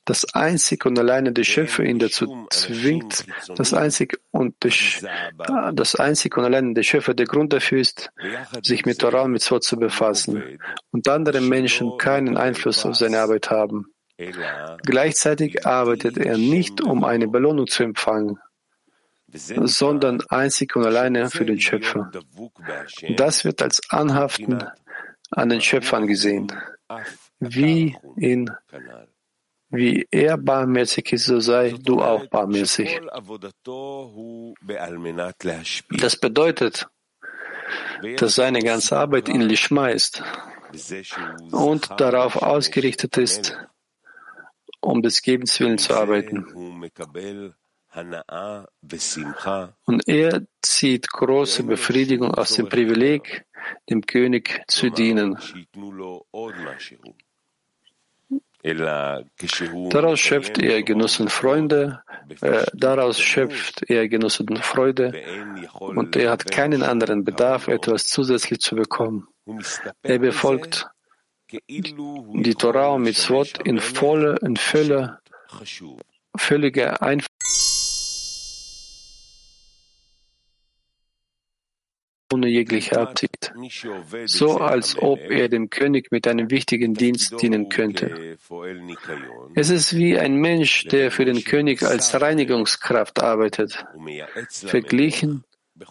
dass 0.04 0.34
einzig 0.34 0.86
und 0.86 0.98
alleine 0.98 1.32
der 1.32 1.44
Schöpfer 1.44 1.82
ihn 1.84 1.98
dazu 1.98 2.46
zwingt, 2.50 3.26
dass 3.56 3.74
einzig 3.74 4.18
und 4.30 4.54
der, 4.62 5.72
das 5.72 5.96
einzig 5.96 6.36
und 6.36 6.44
alleine 6.44 6.74
der 6.74 6.82
Schöpfer 6.82 7.14
der 7.14 7.26
Grund 7.26 7.52
dafür 7.52 7.80
ist, 7.80 8.10
sich 8.62 8.86
mit 8.86 9.00
Torah 9.00 9.22
und 9.22 9.32
mit 9.32 9.42
Mitzvot 9.42 9.64
zu 9.64 9.76
befassen 9.76 10.58
und 10.92 11.08
andere 11.08 11.40
Menschen 11.40 11.98
keinen 11.98 12.36
Einfluss 12.36 12.86
auf 12.86 12.96
seine 12.96 13.20
Arbeit 13.20 13.50
haben. 13.50 13.92
Gleichzeitig 14.84 15.66
arbeitet 15.66 16.16
er 16.16 16.38
nicht, 16.38 16.80
um 16.80 17.04
eine 17.04 17.28
Belohnung 17.28 17.66
zu 17.66 17.82
empfangen, 17.82 18.38
sondern 19.36 20.22
einzig 20.28 20.76
und 20.76 20.84
alleine 20.84 21.30
für 21.30 21.44
den 21.44 21.60
Schöpfer. 21.60 22.10
Das 23.16 23.44
wird 23.44 23.62
als 23.62 23.80
Anhaften 23.90 24.64
an 25.30 25.48
den 25.48 25.60
Schöpfern 25.60 26.06
gesehen. 26.06 26.52
Wie 27.40 27.96
ihn 28.16 28.50
wie 29.68 30.06
er 30.10 30.36
barmherzig 30.38 31.12
ist, 31.12 31.26
so 31.26 31.40
sei 31.40 31.74
du 31.78 32.00
auch 32.00 32.26
barmherzig. 32.28 33.00
Das 35.90 36.16
bedeutet, 36.16 36.86
dass 38.18 38.34
seine 38.34 38.60
ganze 38.60 38.96
Arbeit 38.96 39.28
in 39.28 39.40
Lishma 39.40 39.88
ist 39.88 40.22
und 41.50 41.90
darauf 42.00 42.36
ausgerichtet 42.36 43.16
ist, 43.16 43.58
um 44.80 45.02
des 45.02 45.22
Gebens 45.22 45.58
willen 45.58 45.78
zu 45.78 45.94
arbeiten. 45.94 46.46
Und 49.84 50.08
er 50.08 50.42
zieht 50.62 51.08
große 51.08 51.62
Befriedigung 51.62 52.34
aus 52.34 52.54
dem 52.54 52.68
Privileg, 52.68 53.46
dem 53.88 54.02
König 54.02 54.62
zu 54.68 54.90
dienen. 54.90 55.38
Daraus 59.90 60.18
schöpft 60.20 60.58
er 60.58 60.82
Genuss 60.82 61.20
und 61.20 61.30
Freunde, 61.30 62.02
äh, 62.40 62.66
daraus 62.74 63.20
schöpft 63.20 63.88
er 63.88 64.08
Genuss 64.08 64.40
und 64.40 64.58
Freude 64.58 65.12
und 65.78 66.16
er 66.16 66.32
hat 66.32 66.50
keinen 66.50 66.82
anderen 66.82 67.22
Bedarf, 67.22 67.68
etwas 67.68 68.08
zusätzlich 68.08 68.58
zu 68.60 68.74
bekommen. 68.74 69.28
Er 70.02 70.18
befolgt 70.18 70.88
die 71.68 72.54
Torah 72.58 72.88
und 72.88 73.02
Mitzvot 73.02 73.58
in 73.64 73.78
volle, 73.78 74.36
in 74.42 74.56
völliger 76.36 77.00
Einfluss. 77.02 77.55
Ohne 82.32 82.48
jegliche 82.48 82.98
Absicht, 82.98 83.52
so 84.26 84.58
als 84.58 84.98
ob 84.98 85.18
er 85.18 85.48
dem 85.48 85.70
König 85.70 86.10
mit 86.10 86.26
einem 86.26 86.50
wichtigen 86.50 86.94
Dienst 86.94 87.40
dienen 87.40 87.68
könnte. 87.68 88.36
Es 89.54 89.70
ist 89.70 89.94
wie 89.96 90.18
ein 90.18 90.36
Mensch, 90.36 90.84
der 90.88 91.10
für 91.10 91.24
den 91.24 91.44
König 91.44 91.82
als 91.82 92.20
Reinigungskraft 92.20 93.22
arbeitet, 93.22 93.84
verglichen 94.48 95.44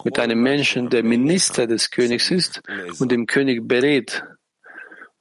mit 0.04 0.18
einem 0.18 0.42
Menschen, 0.42 0.90
der 0.90 1.04
Minister 1.04 1.66
des 1.66 1.90
Königs 1.90 2.30
ist 2.30 2.62
und 2.98 3.12
dem 3.12 3.26
König 3.26 3.66
berät, 3.66 4.24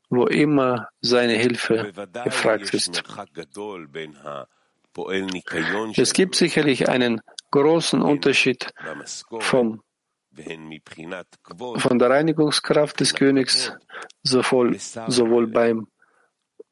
wo 0.09 0.25
immer 0.25 0.89
seine 1.01 1.33
Hilfe 1.33 1.91
gefragt 2.23 2.73
ist. 2.73 3.03
Es 5.97 6.13
gibt 6.13 6.35
sicherlich 6.35 6.89
einen 6.89 7.21
großen 7.51 8.01
Unterschied 8.01 8.73
vom 9.39 9.81
von 11.77 11.99
der 11.99 12.09
Reinigungskraft 12.09 12.99
des 12.99 13.13
Königs 13.13 13.73
sowohl, 14.23 14.77
sowohl 14.79 15.47
beim 15.47 15.87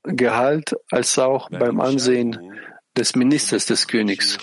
Gehalt 0.03 0.75
als 0.91 1.17
auch 1.17 1.49
beim 1.49 1.79
Ansehen 1.79 2.37
des 2.95 3.15
Ministers 3.15 3.65
des 3.65 3.87
Königs. 3.87 4.37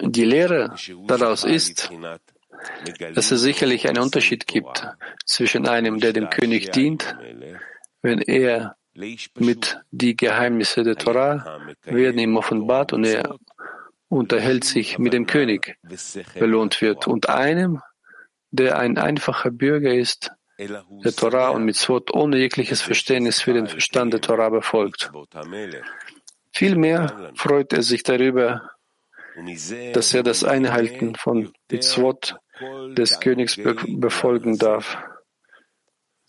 Die 0.00 0.24
Lehre 0.24 0.74
daraus 1.06 1.44
ist, 1.44 1.90
dass 3.14 3.30
es 3.30 3.40
sicherlich 3.40 3.88
einen 3.88 4.02
Unterschied 4.02 4.46
gibt 4.46 4.86
zwischen 5.24 5.66
einem, 5.66 5.98
der 6.00 6.12
dem 6.12 6.28
König 6.30 6.70
dient, 6.72 7.16
wenn 8.02 8.20
er 8.20 8.76
mit 9.38 9.80
die 9.90 10.16
Geheimnisse 10.16 10.82
der 10.82 10.96
Torah 10.96 11.60
werden 11.84 12.18
ihm 12.18 12.36
offenbart 12.36 12.92
und 12.92 13.04
er 13.04 13.36
unterhält 14.12 14.64
sich 14.64 14.98
mit 14.98 15.14
dem 15.14 15.26
König, 15.26 15.78
belohnt 16.38 16.80
wird, 16.82 17.06
und 17.06 17.28
einem, 17.28 17.80
der 18.50 18.78
ein 18.78 18.98
einfacher 18.98 19.50
Bürger 19.50 19.94
ist, 19.94 20.30
der 20.58 21.16
Torah 21.16 21.48
und 21.48 21.64
Mitzvot 21.64 22.12
ohne 22.12 22.36
jegliches 22.36 22.82
Verständnis 22.82 23.40
für 23.40 23.54
den 23.54 23.66
Verstand 23.66 24.12
der 24.12 24.20
Torah 24.20 24.50
befolgt. 24.50 25.10
Vielmehr 26.52 27.32
freut 27.34 27.72
er 27.72 27.82
sich 27.82 28.02
darüber, 28.02 28.70
dass 29.94 30.12
er 30.12 30.22
das 30.22 30.44
Einhalten 30.44 31.14
von 31.14 31.50
Mitzvot 31.70 32.36
des 32.94 33.18
Königs 33.18 33.56
befolgen 33.56 34.58
darf, 34.58 34.98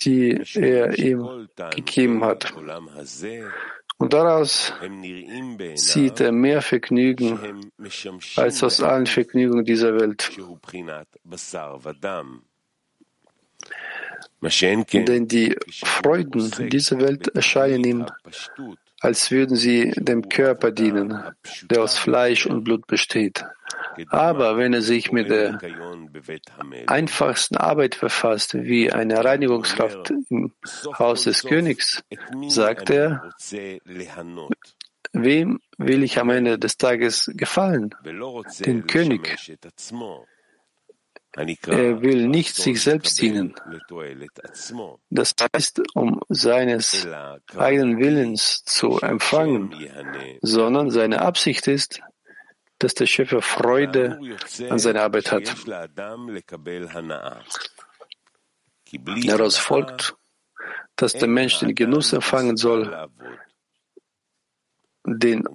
die 0.04 0.42
er 0.56 0.98
ihm 0.98 1.50
gegeben 1.76 2.24
hat. 2.24 2.54
Und 4.04 4.12
daraus 4.12 4.74
zieht 5.76 6.20
er 6.20 6.34
mehr 6.34 6.62
Vergnügen 6.62 7.72
als 8.36 8.62
aus 8.62 8.82
allen 8.82 9.06
Vergnügungen 9.06 9.64
dieser 9.64 9.98
Welt. 9.98 10.30
Denn 14.92 15.28
die 15.30 15.56
Freuden 15.86 16.70
dieser 16.70 17.00
Welt 17.00 17.30
erscheinen 17.30 17.84
ihm, 17.86 18.06
als 19.04 19.32
würden 19.32 19.58
sie 19.58 19.92
dem 19.98 20.30
Körper 20.30 20.72
dienen, 20.72 21.22
der 21.64 21.84
aus 21.84 21.98
Fleisch 21.98 22.46
und 22.46 22.64
Blut 22.64 22.88
besteht. 22.88 23.46
Aber 24.08 24.58
wenn 24.58 24.74
er 24.74 24.82
sich 24.82 25.12
mit 25.12 25.30
der 25.30 25.60
einfachsten 26.88 27.58
Arbeit 27.58 27.96
verfasst, 27.96 28.54
wie 28.54 28.94
eine 28.94 29.24
Reinigungskraft 29.24 30.14
im 30.30 30.54
Haus 30.98 31.26
des 31.26 31.44
Königs, 31.44 32.02
sagt 32.48 32.90
er, 32.92 33.30
wem 35.12 35.60
will 35.78 36.04
ich 36.04 36.18
am 36.20 36.30
Ende 36.30 36.58
des 36.58 36.78
Tages 36.78 37.30
gefallen? 37.36 37.94
Dem 38.66 38.88
König. 38.88 39.38
Er 41.36 42.02
will 42.02 42.28
nicht 42.28 42.56
sich 42.56 42.82
selbst 42.82 43.20
dienen. 43.20 43.56
Das 45.10 45.34
heißt, 45.56 45.82
um 45.96 46.22
seines 46.30 47.08
eigenen 47.58 47.98
Willens 47.98 48.64
zu 48.66 49.00
empfangen, 49.00 49.74
sondern 50.42 50.92
seine 50.92 51.22
Absicht 51.22 51.68
ist, 51.68 52.02
dass 52.78 52.94
der 52.94 53.08
Schöpfer 53.08 53.42
Freude 53.42 54.20
an 54.70 54.78
seiner 54.78 55.04
Arbeit 55.04 55.32
hat. 55.32 55.56
Daraus 59.26 59.58
folgt, 59.58 60.16
dass 60.96 61.14
der 61.14 61.28
Mensch 61.28 61.60
den 61.60 61.74
Genuss 61.74 62.14
empfangen 62.14 62.58
soll, 62.58 63.10
denn 65.06 65.48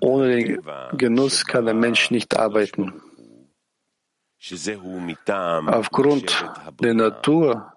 ohne 0.00 0.36
den 0.36 0.62
Genuss 0.96 1.44
kann 1.44 1.64
der 1.64 1.74
Mensch 1.74 2.10
nicht 2.12 2.36
arbeiten. 2.36 3.02
Aufgrund 5.66 6.46
der 6.80 6.94
Natur, 6.94 7.72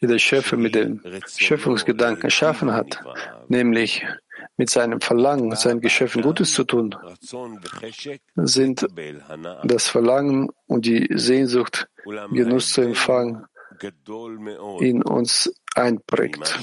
die 0.00 0.06
der 0.06 0.18
Schöpfer 0.18 0.56
mit 0.56 0.74
dem 0.74 1.00
Schöpfungsgedanken 1.26 2.24
erschaffen 2.24 2.72
hat, 2.72 3.00
nämlich 3.48 4.04
mit 4.56 4.70
seinem 4.70 5.00
Verlangen, 5.00 5.54
seinen 5.56 5.80
Geschöpfen 5.80 6.22
Gutes 6.22 6.52
zu 6.52 6.64
tun, 6.64 6.94
sind 8.36 8.86
das 9.64 9.88
Verlangen 9.88 10.50
und 10.66 10.86
die 10.86 11.08
Sehnsucht, 11.14 11.88
Genuss 12.30 12.72
zu 12.72 12.82
empfangen, 12.82 13.46
in 14.80 15.02
uns 15.02 15.52
einprägt. 15.74 16.58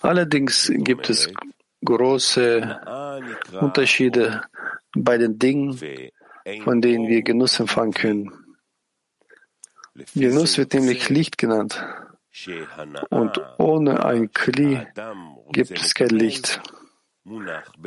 Allerdings 0.00 0.72
gibt 0.74 1.10
es 1.10 1.28
große 1.84 2.80
Unterschiede 3.60 4.42
bei 5.04 5.18
den 5.18 5.38
Dingen, 5.38 5.78
von 6.64 6.80
denen 6.80 7.08
wir 7.08 7.22
Genuss 7.22 7.60
empfangen 7.60 7.92
können. 7.92 8.56
Genuss 10.14 10.58
wird 10.58 10.74
nämlich 10.74 11.08
Licht 11.08 11.38
genannt. 11.38 11.84
Und 13.10 13.40
ohne 13.58 14.04
ein 14.04 14.32
Kli 14.32 14.86
gibt 15.52 15.78
es 15.78 15.94
kein 15.94 16.10
Licht. 16.10 16.60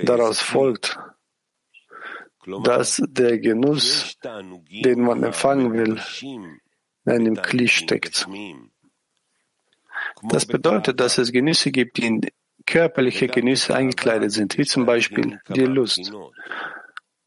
Daraus 0.03 0.41
folgt, 0.41 0.99
dass 2.63 3.01
der 3.07 3.39
Genuss, 3.39 4.17
den 4.21 5.01
man 5.01 5.23
empfangen 5.23 5.73
will, 5.73 5.99
in 7.05 7.11
einem 7.11 7.35
Kli 7.35 7.67
steckt. 7.67 8.27
Das 10.23 10.45
bedeutet, 10.45 10.99
dass 10.99 11.17
es 11.17 11.31
Genüsse 11.31 11.71
gibt, 11.71 11.97
die 11.97 12.05
in 12.05 12.21
körperliche 12.65 13.27
Genüsse 13.27 13.75
eingekleidet 13.75 14.31
sind, 14.31 14.57
wie 14.57 14.65
zum 14.65 14.85
Beispiel 14.85 15.39
die 15.49 15.65
Lust. 15.65 16.11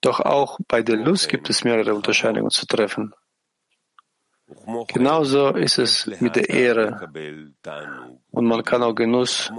Doch 0.05 0.21
auch 0.21 0.59
bei 0.69 0.83
der 0.83 0.97
Lust 0.97 1.31
gibt 1.31 1.49
es 1.49 1.65
mehrere 1.65 1.95
Unterscheidungen 1.95 2.51
zu 2.51 2.67
treffen. 2.67 3.15
Genauso 4.89 5.55
ist 5.55 5.79
es 5.79 6.07
mit 6.21 6.37
der 6.37 6.51
Ehre. 6.51 7.11
Und 8.31 8.45
man 8.45 8.63
kann 8.63 8.83
auch 8.83 8.95
Genuss 8.95 9.51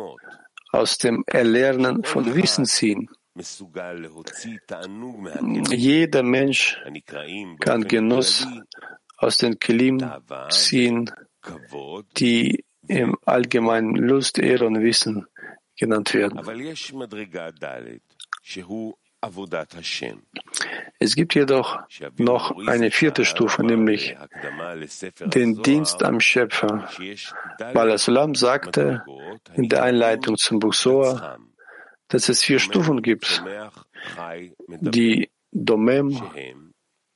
aus 0.71 0.99
dem 0.99 1.23
Erlernen 1.25 2.03
von 2.03 2.35
Wissen 2.35 2.65
ziehen. 2.65 3.09
Jeder 5.71 6.23
Mensch 6.23 6.79
kann 7.59 7.87
Genuss 7.87 8.47
aus 9.17 9.37
den 9.39 9.59
Kelim 9.59 10.11
ziehen, 10.49 11.11
die 12.17 12.63
im 12.87 13.17
Allgemeinen 13.25 13.95
Lust, 13.95 14.37
Ehre 14.37 14.67
und 14.67 14.79
Wissen 14.79 15.25
genannt 15.75 16.13
werden. 16.13 16.39
Es 20.99 21.15
gibt 21.15 21.35
jedoch 21.35 21.79
noch 22.17 22.67
eine 22.67 22.91
vierte 22.91 23.25
Stufe, 23.25 23.63
nämlich 23.63 24.15
den 25.25 25.61
Dienst 25.61 26.03
am 26.03 26.19
Schöpfer. 26.19 26.89
Balasulam 27.73 28.35
sagte 28.35 29.03
in 29.53 29.69
der 29.69 29.83
Einleitung 29.83 30.37
zum 30.37 30.59
Buch 30.59 30.73
Soa, 30.73 31.37
dass 32.07 32.29
es 32.29 32.43
vier 32.43 32.59
Stufen 32.59 33.01
gibt, 33.01 33.43
die 34.69 35.29
Domem, 35.51 36.21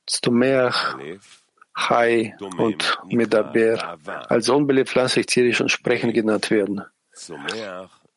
Stomeach, 0.08 0.96
Chai 1.76 2.36
und 2.58 2.98
Medaber 3.06 3.98
als 4.28 4.48
unbelebt, 4.48 4.90
pflanzlich, 4.90 5.26
tierisch 5.26 5.60
und 5.60 5.70
sprechend 5.70 6.14
genannt 6.14 6.50
werden. 6.50 6.82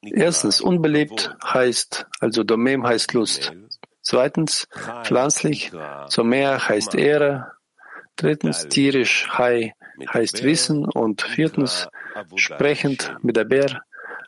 Erstens, 0.01 0.59
unbelebt 0.59 1.33
heißt, 1.43 2.07
also 2.19 2.43
Domem 2.43 2.85
heißt 2.85 3.13
Lust. 3.13 3.53
Zweitens, 4.03 4.67
pflanzlich, 5.03 5.71
Someach 6.07 6.69
heißt 6.69 6.93
Ehre. 6.93 7.53
Drittens, 8.17 8.67
tierisch, 8.67 9.29
Chai 9.35 9.73
heißt 10.13 10.43
Wissen. 10.43 10.85
Und 10.85 11.21
viertens, 11.21 11.87
sprechend, 12.35 13.15
Medaber 13.21 13.81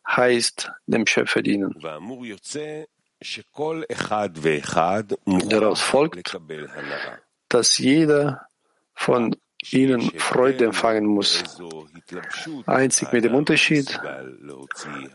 heißt 0.08 0.72
dem 0.88 1.06
Schöpfer 1.06 1.42
dienen. 1.42 1.76
Daraus 5.50 5.82
folgt, 5.82 6.38
dass 7.50 7.78
jeder 7.78 8.48
von 8.94 9.36
ihnen 9.72 10.02
Freude 10.18 10.66
empfangen 10.66 11.06
muss. 11.06 11.44
Einzig 12.66 13.12
mit 13.12 13.24
dem 13.24 13.36
Unterschied, 13.36 14.00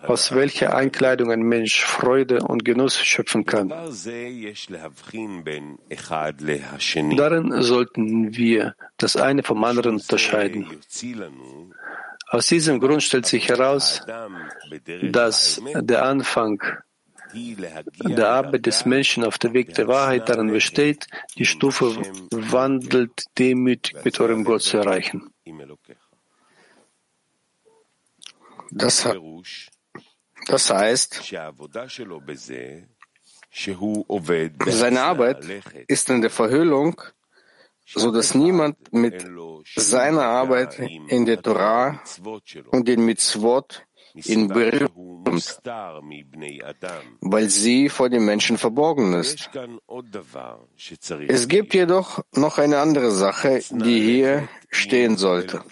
aus 0.02 0.34
welcher 0.34 0.74
Einkleidung 0.74 1.30
ein 1.30 1.42
Mensch 1.42 1.84
Freude 1.84 2.40
und 2.40 2.64
Genuss 2.64 2.98
schöpfen 2.98 3.44
kann. 3.46 3.68
Darin 7.16 7.62
sollten 7.62 8.36
wir 8.36 8.74
das 8.96 9.16
eine 9.16 9.42
vom 9.42 9.64
anderen 9.64 9.96
unterscheiden. 9.96 10.66
Aus 12.28 12.46
diesem 12.46 12.78
Grund 12.80 13.02
stellt 13.02 13.26
sich 13.26 13.48
heraus, 13.48 14.06
dass 15.10 15.60
der 15.74 16.04
Anfang 16.04 16.62
der 17.34 18.28
Arbeit 18.28 18.66
des 18.66 18.84
Menschen 18.84 19.24
auf 19.24 19.38
dem 19.38 19.52
Weg 19.54 19.74
der 19.74 19.88
Wahrheit 19.88 20.28
darin 20.28 20.48
besteht, 20.48 21.06
die 21.36 21.46
Stufe 21.46 21.96
wandelt 22.30 23.24
demütig 23.38 23.96
mit 24.04 24.20
eurem 24.20 24.44
Gott 24.44 24.62
zu 24.62 24.78
erreichen. 24.78 25.30
Das, 28.70 29.08
das 30.46 30.70
heißt, 30.70 31.34
seine 34.66 35.02
Arbeit 35.02 35.64
ist 35.88 36.10
in 36.10 36.20
der 36.20 36.30
Verhüllung, 36.30 37.00
so 37.84 38.12
dass 38.12 38.34
niemand 38.34 38.92
mit 38.92 39.26
seiner 39.74 40.22
Arbeit 40.22 40.78
in 40.78 41.26
der 41.26 41.42
Torah 41.42 42.00
und 42.70 42.86
den 42.86 43.04
Mitzvot 43.04 43.84
in 44.14 44.48
Berührung 44.48 45.20
weil 47.20 47.48
sie 47.48 47.88
vor 47.88 48.08
den 48.08 48.24
Menschen 48.24 48.58
verborgen 48.58 49.12
ist. 49.14 49.50
Es 51.28 51.48
gibt 51.48 51.74
jedoch 51.74 52.20
noch 52.34 52.58
eine 52.58 52.78
andere 52.78 53.10
Sache, 53.10 53.60
die 53.70 54.00
hier 54.00 54.48
stehen 54.70 55.16
sollte. 55.16 55.62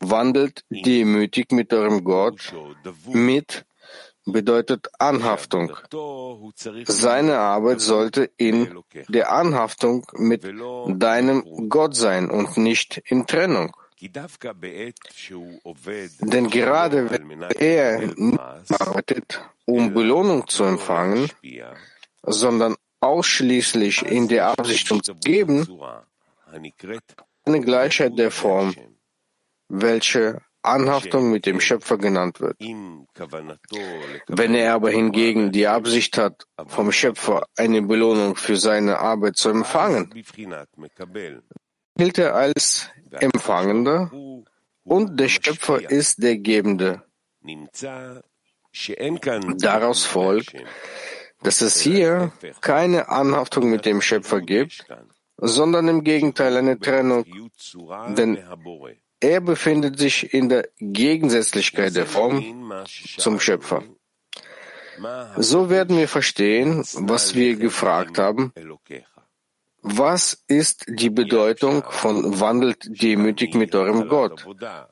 Wandelt 0.00 0.64
demütig 0.68 1.52
mit 1.52 1.72
eurem 1.72 2.04
Gott 2.04 2.52
mit 3.06 3.64
bedeutet 4.26 4.88
Anhaftung. 4.98 5.76
Seine 6.86 7.38
Arbeit 7.38 7.80
sollte 7.80 8.30
in 8.36 8.82
der 9.08 9.32
Anhaftung 9.32 10.06
mit 10.14 10.44
deinem 10.88 11.68
Gott 11.68 11.94
sein 11.94 12.30
und 12.30 12.56
nicht 12.56 13.02
in 13.06 13.26
Trennung. 13.26 13.76
Denn 16.20 16.50
gerade 16.50 17.10
wenn 17.10 17.42
er 17.58 17.98
nicht 17.98 18.80
arbeitet, 18.80 19.42
um 19.64 19.94
Belohnung 19.94 20.46
zu 20.46 20.64
empfangen, 20.64 21.30
sondern 22.22 22.76
ausschließlich 23.00 24.02
in 24.02 24.28
der 24.28 24.48
Absicht 24.48 24.90
um 24.92 25.02
zu 25.02 25.14
geben, 25.14 25.66
eine 27.44 27.60
Gleichheit 27.60 28.18
der 28.18 28.30
Form, 28.30 28.74
welche 29.68 30.40
Anhaftung 30.62 31.30
mit 31.30 31.44
dem 31.44 31.60
Schöpfer 31.60 31.98
genannt 31.98 32.40
wird. 32.40 32.58
Wenn 34.28 34.54
er 34.54 34.74
aber 34.74 34.90
hingegen 34.90 35.52
die 35.52 35.66
Absicht 35.66 36.16
hat, 36.16 36.46
vom 36.66 36.90
Schöpfer 36.90 37.46
eine 37.56 37.82
Belohnung 37.82 38.36
für 38.36 38.56
seine 38.56 38.98
Arbeit 38.98 39.36
zu 39.36 39.50
empfangen, 39.50 40.10
gilt 41.96 42.18
er 42.18 42.34
als 42.34 42.90
Empfangender 43.10 44.10
und 44.84 45.18
der 45.18 45.28
Schöpfer 45.28 45.90
ist 45.90 46.22
der 46.22 46.38
Gebende. 46.38 47.02
Daraus 49.58 50.04
folgt, 50.04 50.54
dass 51.42 51.60
es 51.60 51.80
hier 51.80 52.32
keine 52.60 53.08
Anhaftung 53.08 53.70
mit 53.70 53.86
dem 53.86 54.00
Schöpfer 54.00 54.40
gibt, 54.40 54.86
sondern 55.36 55.88
im 55.88 56.04
Gegenteil 56.04 56.56
eine 56.56 56.78
Trennung, 56.78 57.24
denn 58.16 58.38
er 59.20 59.40
befindet 59.40 59.98
sich 59.98 60.34
in 60.34 60.48
der 60.48 60.68
Gegensätzlichkeit 60.78 61.94
der 61.94 62.06
Form 62.06 62.84
zum 63.18 63.40
Schöpfer. 63.40 63.82
So 65.36 65.70
werden 65.70 65.96
wir 65.96 66.08
verstehen, 66.08 66.84
was 66.94 67.34
wir 67.34 67.56
gefragt 67.56 68.18
haben, 68.18 68.52
was 69.86 70.42
ist 70.48 70.86
die 70.88 71.10
Bedeutung 71.10 71.84
von 71.90 72.40
wandelt 72.40 73.02
demütig 73.02 73.54
mit 73.54 73.74
eurem 73.74 74.08
Gott? 74.08 74.46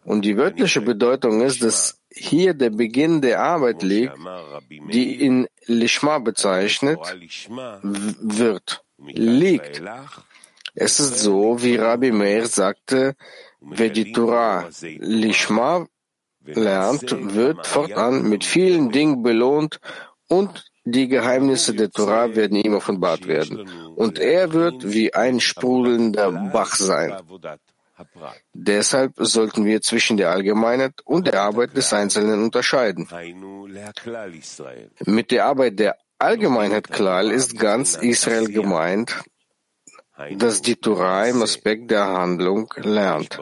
Und 0.05 0.23
die 0.27 0.37
wörtliche 0.37 0.83
Bedeutung 0.83 1.41
ist, 1.41 1.63
dass 1.63 1.99
hier 2.11 2.53
der 2.53 2.69
Beginn 2.69 3.23
der 3.23 3.41
Arbeit 3.41 3.83
liegt, 3.83 4.13
die 4.93 5.15
in 5.25 5.49
Lishma 5.65 6.19
bezeichnet 6.19 7.01
wird, 7.49 8.85
liegt. 8.99 9.83
Es 10.75 11.01
ist 11.01 11.19
so, 11.21 11.63
wie 11.63 11.77
Rabbi 11.77 12.13
Meir 12.13 12.47
sagte, 12.47 13.17
wer 13.63 13.89
die 13.89 14.13
Torah 14.13 14.69
Lishma 14.81 15.87
lernt, 16.45 17.35
wird 17.35 17.67
fortan 17.67 18.29
mit 18.29 18.45
vielen 18.45 18.91
Dingen 18.91 19.23
belohnt 19.23 19.81
und 20.29 20.72
die 20.85 21.09
Geheimnisse 21.09 21.75
der 21.75 21.91
Torah 21.91 22.35
werden 22.35 22.57
ihm 22.57 22.75
offenbart 22.75 23.27
werden, 23.27 23.69
und 23.95 24.19
er 24.19 24.53
wird 24.53 24.93
wie 24.93 25.15
ein 25.15 25.41
sprudelnder 25.41 26.33
Bach 26.53 26.75
sein. 26.75 27.15
Deshalb 28.53 29.13
sollten 29.17 29.65
wir 29.65 29.81
zwischen 29.81 30.17
der 30.17 30.31
Allgemeinheit 30.31 30.95
und 31.05 31.27
der 31.29 31.43
Arbeit 31.43 31.77
des 31.77 31.93
Einzelnen 31.93 32.43
unterscheiden. 32.43 33.09
Mit 35.07 35.31
der 35.31 35.47
Arbeit 35.47 35.79
der 35.79 35.97
Allgemeinheit 36.19 36.91
Klal 36.91 37.31
ist 37.31 37.59
ganz 37.59 37.95
Israel 37.97 38.49
gemeint, 38.49 39.23
das 40.37 40.63
die 40.63 40.77
Torah 40.77 41.27
im 41.27 41.43
Aspekt 41.43 41.91
der 41.91 42.07
Handlung 42.07 42.73
lernt. 42.77 43.41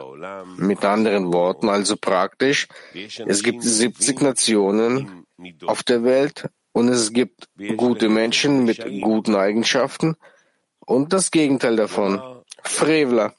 Mit 0.57 0.83
anderen 0.85 1.31
Worten, 1.33 1.69
also 1.69 1.95
praktisch, 1.95 2.67
es 2.93 3.43
gibt 3.43 3.63
70 3.63 4.21
Nationen 4.21 5.25
auf 5.65 5.83
der 5.83 6.03
Welt, 6.03 6.49
und 6.73 6.89
es 6.89 7.13
gibt 7.13 7.49
gute 7.77 8.09
Menschen 8.09 8.63
mit 8.63 8.83
guten 9.01 9.35
Eigenschaften 9.35 10.15
und 10.79 11.13
das 11.13 11.31
Gegenteil 11.31 11.75
davon, 11.75 12.21
Frevler. 12.63 13.33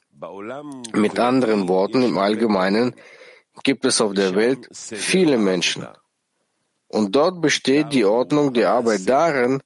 Mit 0.93 1.19
anderen 1.19 1.67
Worten, 1.67 2.01
im 2.01 2.17
Allgemeinen 2.17 2.95
gibt 3.63 3.83
es 3.85 3.99
auf 3.99 4.13
der 4.13 4.35
Welt 4.35 4.69
viele 4.71 5.37
Menschen. 5.37 5.85
Und 6.87 7.15
dort 7.15 7.41
besteht 7.41 7.91
die 7.91 8.05
Ordnung 8.05 8.53
der 8.53 8.71
Arbeit 8.71 9.01
darin, 9.09 9.61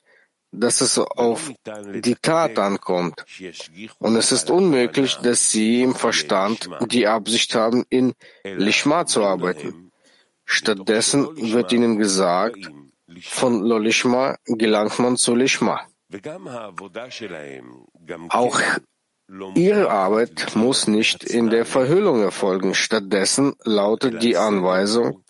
dass 0.52 0.82
es 0.82 0.98
auf 0.98 1.52
die 1.66 2.16
Tat 2.16 2.58
ankommt. 2.58 3.26
Und 4.00 4.16
es 4.16 4.32
ist 4.32 4.50
unmöglich, 4.50 5.16
dass 5.18 5.52
sie 5.52 5.84
im 5.84 5.94
Verstand 5.94 6.70
die 6.90 7.06
Absicht 7.06 7.54
haben, 7.54 7.86
in 7.90 8.14
Lishma 8.44 9.06
zu 9.06 9.24
arbeiten. 9.24 9.92
Stattdessen 10.46 11.54
wird 11.54 11.72
ihnen 11.74 11.98
gesagt, 11.98 12.72
von 13.24 13.62
Lolishma 13.64 14.38
gelangt 14.46 15.00
man 15.00 15.18
zu 15.18 15.36
Lishma. 15.36 15.82
Auch 18.30 18.62
ihre 19.56 19.90
Arbeit 19.92 20.56
muss 20.56 20.88
nicht 20.88 21.24
in 21.24 21.50
der 21.50 21.66
Verhüllung 21.66 22.22
erfolgen. 22.22 22.74
Stattdessen 22.74 23.56
lautet 23.64 24.24
die 24.24 24.38
Anweisung, 24.38 25.24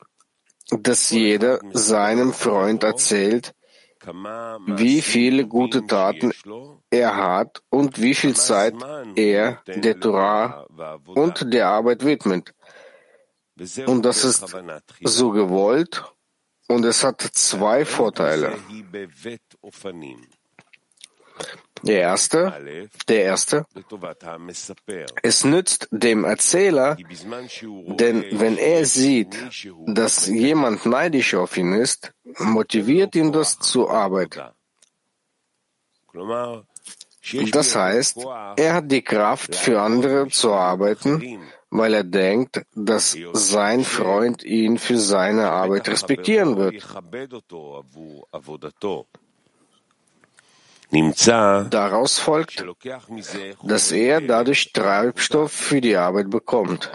dass 0.69 1.10
jeder 1.10 1.60
seinem 1.73 2.34
Freund 2.34 2.84
erzählt, 2.84 3.54
wie 4.67 5.02
viele 5.02 5.47
gute 5.47 5.86
Taten 5.86 6.32
er 6.91 7.15
hat 7.15 7.62
und 7.69 8.02
wie 8.02 8.13
viel 8.13 8.36
Zeit 8.36 8.76
er 9.15 9.62
der 9.65 10.00
Torah 10.00 10.67
und 11.08 11.52
der 11.54 11.67
Arbeit 11.67 12.06
widmet. 12.06 12.54
Und 13.88 14.06
das 14.06 14.23
ist 14.23 14.45
so 15.02 15.32
gewollt 15.32 16.04
und 16.67 16.86
es 16.86 17.03
hat 17.03 17.21
zwei 17.21 17.86
Vorteile. 17.86 18.58
Der 21.84 22.01
erste, 22.01 22.80
der 23.08 23.23
erste, 23.23 23.65
es 25.21 25.43
nützt 25.43 25.88
dem 25.91 26.23
Erzähler, 26.23 26.97
denn 27.88 28.25
wenn 28.32 28.58
er 28.58 28.86
sieht, 28.86 29.38
dass 29.86 30.27
jemand 30.27 30.86
neidisch 30.88 31.36
auf 31.36 31.56
ihn 31.56 31.73
ist, 31.73 32.12
motiviert 32.39 33.15
ihn 33.15 33.32
das 33.32 33.60
zur 33.60 33.91
Arbeit. 33.91 34.41
Das 37.51 37.75
heißt, 37.75 38.25
er 38.56 38.73
hat 38.73 38.91
die 38.91 39.03
Kraft, 39.03 39.56
für 39.56 39.82
andere 39.82 40.30
zu 40.30 40.53
arbeiten, 40.53 41.41
weil 41.69 41.93
er 41.93 42.03
denkt, 42.03 42.63
dass 42.75 43.17
sein 43.34 43.84
Freund 43.84 44.43
ihn 44.43 44.77
für 44.77 44.97
seine 44.97 45.49
Arbeit 45.49 45.89
respektieren 45.89 46.58
wird. 46.58 46.75
Daraus 51.69 52.19
folgt, 52.19 52.65
dass 53.63 53.91
er 53.91 54.21
dadurch 54.21 54.71
Treibstoff 54.71 55.51
für 55.51 55.82
die 55.82 55.97
Arbeit 55.97 56.30
bekommt. 56.30 56.91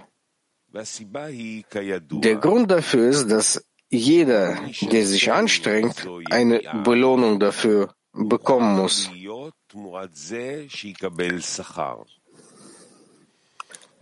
Der 0.75 2.37
Grund 2.37 2.71
dafür 2.71 3.09
ist, 3.11 3.31
dass 3.31 3.63
jeder, 3.91 4.59
der 4.81 5.07
sich 5.07 5.31
anstrengt, 5.31 6.09
eine 6.31 6.63
Belohnung 6.83 7.39
dafür 7.39 7.95
bekommen 8.13 8.77
muss. 8.77 9.11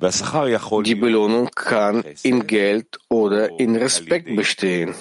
Die 0.00 0.94
Belohnung 0.94 1.50
kann 1.54 2.04
in 2.22 2.46
Geld 2.46 2.98
oder 3.08 3.58
in 3.60 3.76
Respekt 3.76 4.34
bestehen. 4.34 4.94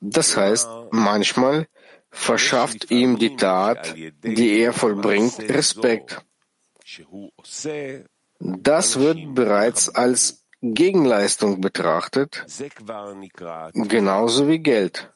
Das 0.00 0.36
heißt, 0.36 0.68
manchmal 0.90 1.68
verschafft 2.10 2.90
ihm 2.90 3.18
die 3.18 3.36
Tat, 3.36 3.94
die 3.96 4.60
er 4.60 4.72
vollbringt, 4.72 5.38
Respekt. 5.40 6.20
Das 8.40 8.98
wird 8.98 9.34
bereits 9.34 9.88
als 9.88 10.44
Gegenleistung 10.60 11.60
betrachtet, 11.60 12.44
genauso 13.74 14.48
wie 14.48 14.58
Geld. 14.58 15.12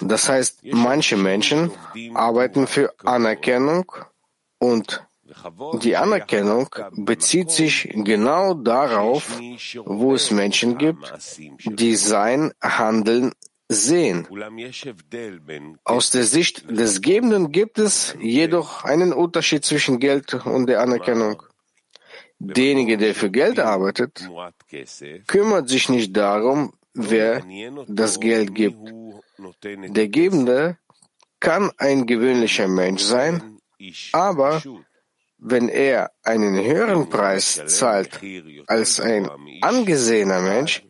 Das 0.00 0.28
heißt, 0.28 0.60
manche 0.64 1.16
Menschen 1.16 1.72
arbeiten 2.14 2.66
für 2.68 2.94
Anerkennung 3.04 3.92
und 4.58 5.06
die 5.82 5.96
Anerkennung 5.96 6.68
bezieht 6.92 7.50
sich 7.50 7.88
genau 7.92 8.54
darauf, 8.54 9.40
wo 9.84 10.14
es 10.14 10.30
Menschen 10.30 10.78
gibt, 10.78 11.12
die 11.64 11.96
sein 11.96 12.52
Handeln 12.62 13.32
sehen. 13.68 14.28
Aus 15.84 16.10
der 16.10 16.24
Sicht 16.24 16.70
des 16.70 17.00
Gebenden 17.00 17.50
gibt 17.50 17.78
es 17.78 18.16
jedoch 18.20 18.84
einen 18.84 19.12
Unterschied 19.12 19.64
zwischen 19.64 19.98
Geld 19.98 20.34
und 20.34 20.66
der 20.66 20.80
Anerkennung. 20.80 21.42
Derjenige, 22.38 22.96
der 22.96 23.14
für 23.14 23.30
Geld 23.30 23.58
arbeitet, 23.58 24.28
kümmert 25.26 25.68
sich 25.68 25.88
nicht 25.88 26.16
darum, 26.16 26.72
wer 26.94 27.42
das 27.88 28.20
Geld 28.20 28.54
gibt. 28.54 28.78
Der 29.68 30.08
Gebende 30.08 30.78
kann 31.40 31.70
ein 31.78 32.06
gewöhnlicher 32.06 32.68
Mensch 32.68 33.02
sein, 33.02 33.55
aber 34.12 34.62
wenn 35.38 35.68
er 35.68 36.12
einen 36.22 36.54
höheren 36.54 37.08
Preis 37.08 37.62
zahlt 37.66 38.20
als 38.66 39.00
ein 39.00 39.28
angesehener 39.60 40.40
Mensch, 40.40 40.82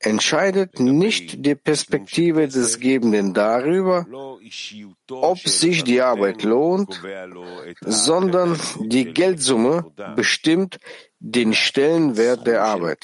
entscheidet 0.00 0.80
nicht 0.80 1.44
die 1.44 1.54
Perspektive 1.54 2.48
des 2.48 2.80
Gebenden 2.80 3.34
darüber, 3.34 4.06
ob 5.10 5.38
sich 5.38 5.84
die 5.84 6.00
Arbeit 6.00 6.42
lohnt, 6.42 7.00
sondern 7.80 8.58
die 8.80 9.12
Geldsumme 9.12 9.92
bestimmt 10.16 10.80
den 11.18 11.52
Stellenwert 11.52 12.46
der 12.46 12.64
Arbeit. 12.64 13.00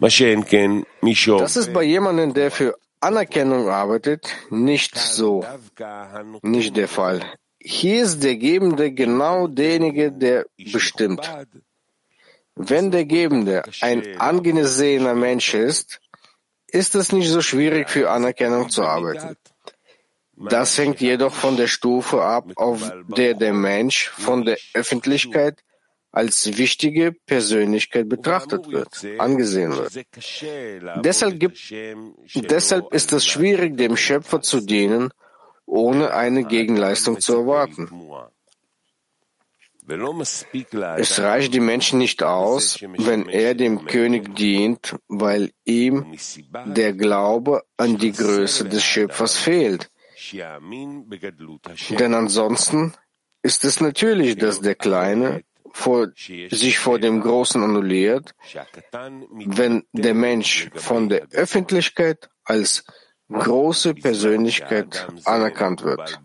Das 0.00 1.56
ist 1.56 1.72
bei 1.72 1.82
jemandem, 1.82 2.32
der 2.32 2.50
für 2.50 2.76
Anerkennung 3.00 3.68
arbeitet, 3.68 4.28
nicht 4.50 4.96
so, 4.96 5.44
nicht 6.42 6.76
der 6.76 6.88
Fall. 6.88 7.20
Hier 7.58 8.02
ist 8.02 8.22
der 8.22 8.36
Gebende 8.36 8.92
genau 8.92 9.46
derjenige, 9.46 10.10
der 10.10 10.46
bestimmt. 10.72 11.30
Wenn 12.54 12.90
der 12.90 13.04
Gebende 13.04 13.62
ein 13.80 14.18
angesehener 14.18 15.14
Mensch 15.14 15.54
ist, 15.54 16.00
ist 16.68 16.94
es 16.94 17.12
nicht 17.12 17.28
so 17.28 17.42
schwierig 17.42 17.90
für 17.90 18.10
Anerkennung 18.10 18.70
zu 18.70 18.84
arbeiten. 18.84 19.36
Das 20.36 20.78
hängt 20.78 21.00
jedoch 21.00 21.34
von 21.34 21.56
der 21.56 21.66
Stufe 21.66 22.22
ab, 22.22 22.46
auf 22.56 22.90
der 23.08 23.34
der 23.34 23.52
Mensch 23.52 24.08
von 24.08 24.46
der 24.46 24.56
Öffentlichkeit 24.72 25.62
als 26.12 26.58
wichtige 26.58 27.12
Persönlichkeit 27.12 28.08
betrachtet 28.08 28.70
wird, 28.70 29.06
angesehen 29.18 29.76
wird. 29.76 30.06
Deshalb, 31.04 31.38
gibt, 31.38 31.58
deshalb 32.34 32.92
ist 32.92 33.12
es 33.12 33.26
schwierig, 33.26 33.76
dem 33.76 33.96
Schöpfer 33.96 34.40
zu 34.40 34.60
dienen 34.60 35.10
ohne 35.70 36.12
eine 36.12 36.44
Gegenleistung 36.44 37.20
zu 37.20 37.36
erwarten. 37.36 37.88
Es 40.98 41.18
reicht 41.20 41.54
die 41.54 41.60
Menschen 41.60 41.98
nicht 41.98 42.22
aus, 42.22 42.80
wenn 42.80 43.28
er 43.28 43.54
dem 43.54 43.86
König 43.86 44.36
dient, 44.36 44.96
weil 45.08 45.50
ihm 45.64 46.14
der 46.66 46.92
Glaube 46.92 47.62
an 47.76 47.98
die 47.98 48.12
Größe 48.12 48.68
des 48.68 48.84
Schöpfers 48.84 49.36
fehlt. 49.36 49.90
Denn 51.98 52.14
ansonsten 52.14 52.94
ist 53.42 53.64
es 53.64 53.80
natürlich, 53.80 54.36
dass 54.36 54.60
der 54.60 54.74
Kleine 54.74 55.42
vor, 55.72 56.08
sich 56.16 56.78
vor 56.78 56.98
dem 56.98 57.20
Großen 57.20 57.62
annulliert, 57.62 58.34
wenn 59.46 59.84
der 59.92 60.14
Mensch 60.14 60.70
von 60.74 61.08
der 61.08 61.28
Öffentlichkeit 61.32 62.30
als 62.44 62.84
große 63.28 63.94
Persönlichkeit 63.94 65.06
anerkannt 65.24 65.82
wird. 65.84 66.20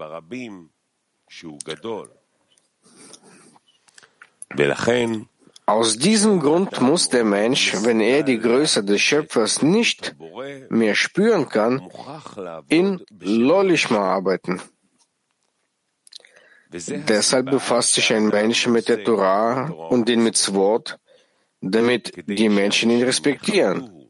Aus 5.68 5.98
diesem 5.98 6.40
Grund 6.40 6.80
muss 6.80 7.10
der 7.10 7.24
Mensch, 7.24 7.74
wenn 7.84 8.00
er 8.00 8.22
die 8.22 8.40
Größe 8.40 8.84
des 8.84 9.02
Schöpfers 9.02 9.64
nicht 9.64 10.16
mehr 10.70 10.94
spüren 10.94 11.50
kann, 11.50 11.90
in 12.68 13.04
Lolishma 13.20 13.98
arbeiten. 14.00 14.62
Deshalb 16.72 17.52
befasst 17.52 17.94
sich 17.94 18.14
ein 18.14 18.28
Mensch 18.28 18.68
mit 18.68 18.90
der 18.90 19.04
Torah 19.04 19.70
und 19.90 20.08
den 20.08 20.24
Mitzvot, 20.24 20.98
damit 21.62 22.14
die 22.28 22.50
Menschen 22.50 22.92
ihn 22.92 23.04
respektieren. 23.04 24.10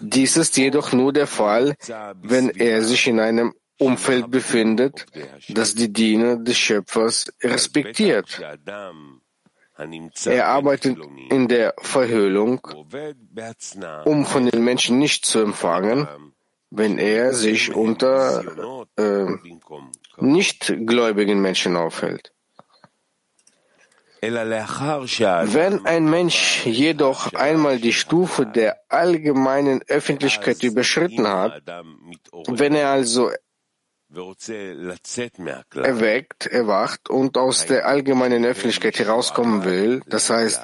Dies 0.00 0.36
ist 0.36 0.56
jedoch 0.56 0.92
nur 0.92 1.12
der 1.12 1.26
Fall, 1.26 1.74
wenn 2.22 2.50
er 2.50 2.82
sich 2.82 3.06
in 3.06 3.20
einem 3.20 3.54
Umfeld 3.78 4.30
befindet, 4.30 5.06
das 5.48 5.74
die 5.74 5.92
Diener 5.92 6.36
des 6.36 6.56
Schöpfers 6.56 7.32
respektiert. 7.42 8.40
Er 10.24 10.46
arbeitet 10.46 10.98
in 11.30 11.48
der 11.48 11.74
Verhüllung, 11.78 12.60
um 14.04 14.24
von 14.24 14.46
den 14.46 14.64
Menschen 14.64 14.98
nicht 14.98 15.26
zu 15.26 15.40
empfangen, 15.40 16.08
wenn 16.70 16.98
er 16.98 17.32
sich 17.32 17.74
unter 17.74 18.86
äh, 18.96 19.26
nichtgläubigen 20.18 21.40
Menschen 21.40 21.76
aufhält. 21.76 22.32
Wenn 24.22 25.86
ein 25.86 26.10
Mensch 26.10 26.66
jedoch 26.66 27.32
einmal 27.34 27.78
die 27.78 27.92
Stufe 27.92 28.46
der 28.46 28.80
allgemeinen 28.88 29.82
Öffentlichkeit 29.88 30.62
überschritten 30.62 31.28
hat, 31.28 31.62
wenn 32.48 32.74
er 32.74 32.90
also 32.90 33.30
erweckt, 35.74 36.46
erwacht 36.46 37.10
und 37.10 37.36
aus 37.36 37.66
der 37.66 37.86
allgemeinen 37.86 38.44
Öffentlichkeit 38.44 38.98
herauskommen 38.98 39.64
will, 39.64 40.00
das 40.06 40.30
heißt, 40.30 40.62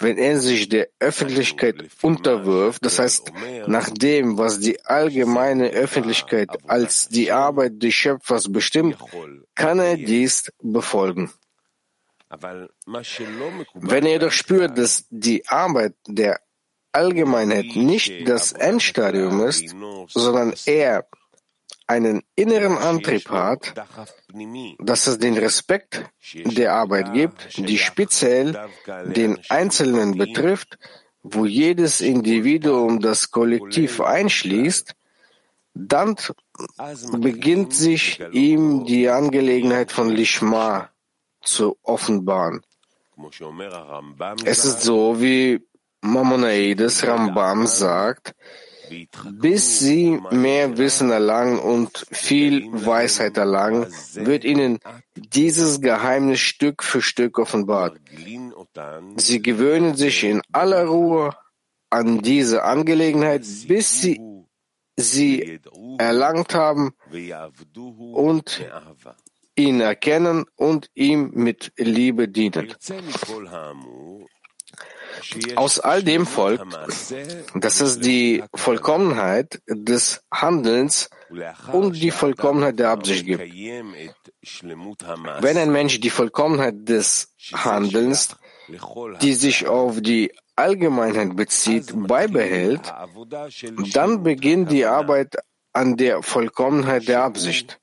wenn 0.00 0.18
er 0.18 0.40
sich 0.40 0.68
der 0.68 0.88
Öffentlichkeit 0.98 1.76
unterwirft, 2.02 2.84
das 2.84 2.98
heißt, 2.98 3.32
nach 3.66 3.90
dem, 3.90 4.38
was 4.38 4.58
die 4.58 4.84
allgemeine 4.84 5.68
Öffentlichkeit 5.68 6.48
als 6.66 7.08
die 7.08 7.30
Arbeit 7.30 7.82
des 7.82 7.94
Schöpfers 7.94 8.50
bestimmt, 8.50 8.96
kann 9.54 9.78
er 9.78 9.96
dies 9.96 10.50
befolgen. 10.62 11.30
Wenn 13.74 14.06
er 14.06 14.12
jedoch 14.12 14.32
spürt, 14.32 14.78
dass 14.78 15.04
die 15.10 15.46
Arbeit 15.48 15.94
der 16.06 16.40
Allgemeinheit 16.92 17.76
nicht 17.76 18.28
das 18.28 18.52
Endstadium 18.52 19.44
ist, 19.46 19.74
sondern 20.08 20.54
er 20.66 21.06
einen 21.90 22.22
inneren 22.36 22.78
Antrieb 22.78 23.28
hat, 23.30 23.74
dass 24.78 25.08
es 25.08 25.18
den 25.18 25.36
Respekt 25.36 26.04
der 26.34 26.74
Arbeit 26.74 27.12
gibt, 27.12 27.58
die 27.58 27.78
speziell 27.78 28.56
den 29.06 29.40
Einzelnen 29.48 30.16
betrifft, 30.16 30.78
wo 31.24 31.46
jedes 31.46 32.00
Individuum 32.00 33.00
das 33.00 33.32
Kollektiv 33.32 34.00
einschließt, 34.00 34.94
dann 35.74 36.14
beginnt 37.18 37.74
sich 37.74 38.20
ihm 38.30 38.84
die 38.84 39.08
Angelegenheit 39.08 39.90
von 39.90 40.10
Lishma 40.10 40.90
zu 41.42 41.76
offenbaren. 41.82 42.60
Es 44.44 44.64
ist 44.64 44.82
so, 44.82 45.20
wie 45.20 45.66
Mamonaides 46.02 47.04
Rambam 47.04 47.66
sagt, 47.66 48.34
bis 49.32 49.78
sie 49.78 50.20
mehr 50.30 50.78
Wissen 50.78 51.10
erlangen 51.10 51.58
und 51.58 52.06
viel 52.10 52.66
Weisheit 52.72 53.36
erlangen, 53.36 53.86
wird 54.14 54.44
ihnen 54.44 54.78
dieses 55.14 55.80
Geheimnis 55.80 56.40
Stück 56.40 56.82
für 56.82 57.02
Stück 57.02 57.38
offenbart. 57.38 57.98
Sie 59.16 59.42
gewöhnen 59.42 59.94
sich 59.94 60.24
in 60.24 60.42
aller 60.52 60.86
Ruhe 60.86 61.30
an 61.90 62.20
diese 62.22 62.62
Angelegenheit, 62.64 63.44
bis 63.66 64.00
sie 64.00 64.20
sie 64.96 65.60
erlangt 65.98 66.54
haben 66.54 66.94
und 68.12 68.62
ihn 69.56 69.80
erkennen 69.80 70.44
und 70.56 70.90
ihm 70.94 71.30
mit 71.34 71.72
Liebe 71.76 72.28
dienen. 72.28 72.74
Aus 75.56 75.80
all 75.80 76.02
dem 76.02 76.26
folgt, 76.26 76.64
dass 77.54 77.80
es 77.80 77.98
die 78.00 78.42
Vollkommenheit 78.54 79.60
des 79.68 80.22
Handelns 80.32 81.10
und 81.72 81.96
die 81.96 82.10
Vollkommenheit 82.10 82.78
der 82.78 82.90
Absicht 82.90 83.26
gibt. 83.26 83.42
Wenn 85.40 85.56
ein 85.56 85.72
Mensch 85.72 86.00
die 86.00 86.10
Vollkommenheit 86.10 86.88
des 86.88 87.34
Handelns, 87.52 88.36
die 89.20 89.34
sich 89.34 89.66
auf 89.66 90.00
die 90.00 90.32
Allgemeinheit 90.56 91.36
bezieht, 91.36 91.92
beibehält, 91.94 92.92
dann 93.92 94.22
beginnt 94.22 94.70
die 94.70 94.84
Arbeit 94.84 95.36
an 95.72 95.96
der 95.96 96.22
Vollkommenheit 96.22 97.08
der 97.08 97.22
Absicht. 97.22 97.80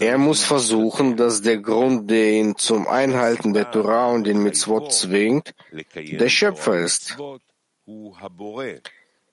Er 0.00 0.18
muss 0.18 0.42
versuchen, 0.42 1.16
dass 1.16 1.42
der 1.42 1.58
Grund, 1.58 2.10
der 2.10 2.32
ihn 2.32 2.56
zum 2.56 2.86
Einhalten 2.86 3.52
der 3.52 3.70
Torah 3.70 4.06
und 4.06 4.24
den 4.24 4.42
Mitzvot 4.42 4.92
zwingt, 4.92 5.54
der 5.94 6.28
Schöpfer 6.28 6.80
ist. 6.80 7.16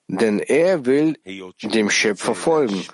Denn 0.08 0.40
er 0.40 0.84
will 0.84 1.16
dem 1.62 1.88
Schöpfer 1.88 2.34
folgen, 2.34 2.84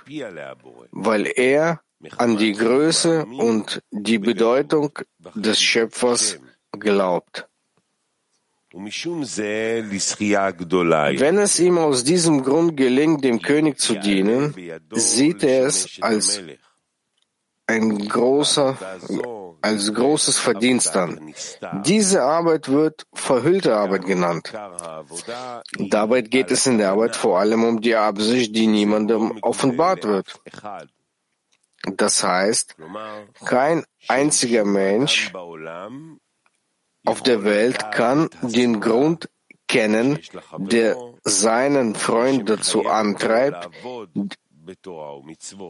weil 0.92 1.32
er 1.34 1.80
an 2.18 2.36
die 2.36 2.52
Größe 2.52 3.24
und 3.24 3.82
die 3.90 4.18
Bedeutung 4.18 4.98
des 5.34 5.60
Schöpfers 5.60 6.38
glaubt. 6.72 7.48
Wenn 8.72 8.88
es 11.38 11.60
ihm 11.60 11.78
aus 11.78 12.04
diesem 12.04 12.42
Grund 12.42 12.76
gelingt, 12.76 13.24
dem 13.24 13.40
König 13.40 13.80
zu 13.80 13.94
dienen, 13.94 14.54
sieht 14.92 15.42
er 15.42 15.66
es 15.66 15.98
als 16.00 16.42
ein 17.66 18.08
großer, 18.08 18.76
als 19.60 19.92
großes 19.92 20.38
Verdienst 20.38 20.96
an. 20.96 21.34
Diese 21.84 22.22
Arbeit 22.22 22.68
wird 22.68 23.06
verhüllte 23.12 23.76
Arbeit 23.76 24.06
genannt. 24.06 24.52
Dabei 25.78 26.20
geht 26.20 26.50
es 26.50 26.66
in 26.66 26.78
der 26.78 26.90
Arbeit 26.90 27.16
vor 27.16 27.38
allem 27.40 27.64
um 27.64 27.80
die 27.80 27.96
Absicht, 27.96 28.54
die 28.54 28.66
niemandem 28.66 29.38
offenbart 29.42 30.04
wird. 30.04 30.40
Das 31.82 32.22
heißt, 32.22 32.76
kein 33.44 33.84
einziger 34.08 34.64
Mensch 34.64 35.32
auf 37.04 37.22
der 37.22 37.44
Welt 37.44 37.92
kann 37.92 38.28
den 38.42 38.80
Grund 38.80 39.28
kennen, 39.68 40.18
der 40.58 40.96
seinen 41.24 41.94
Freund 41.94 42.48
dazu 42.48 42.86
antreibt, 42.86 43.68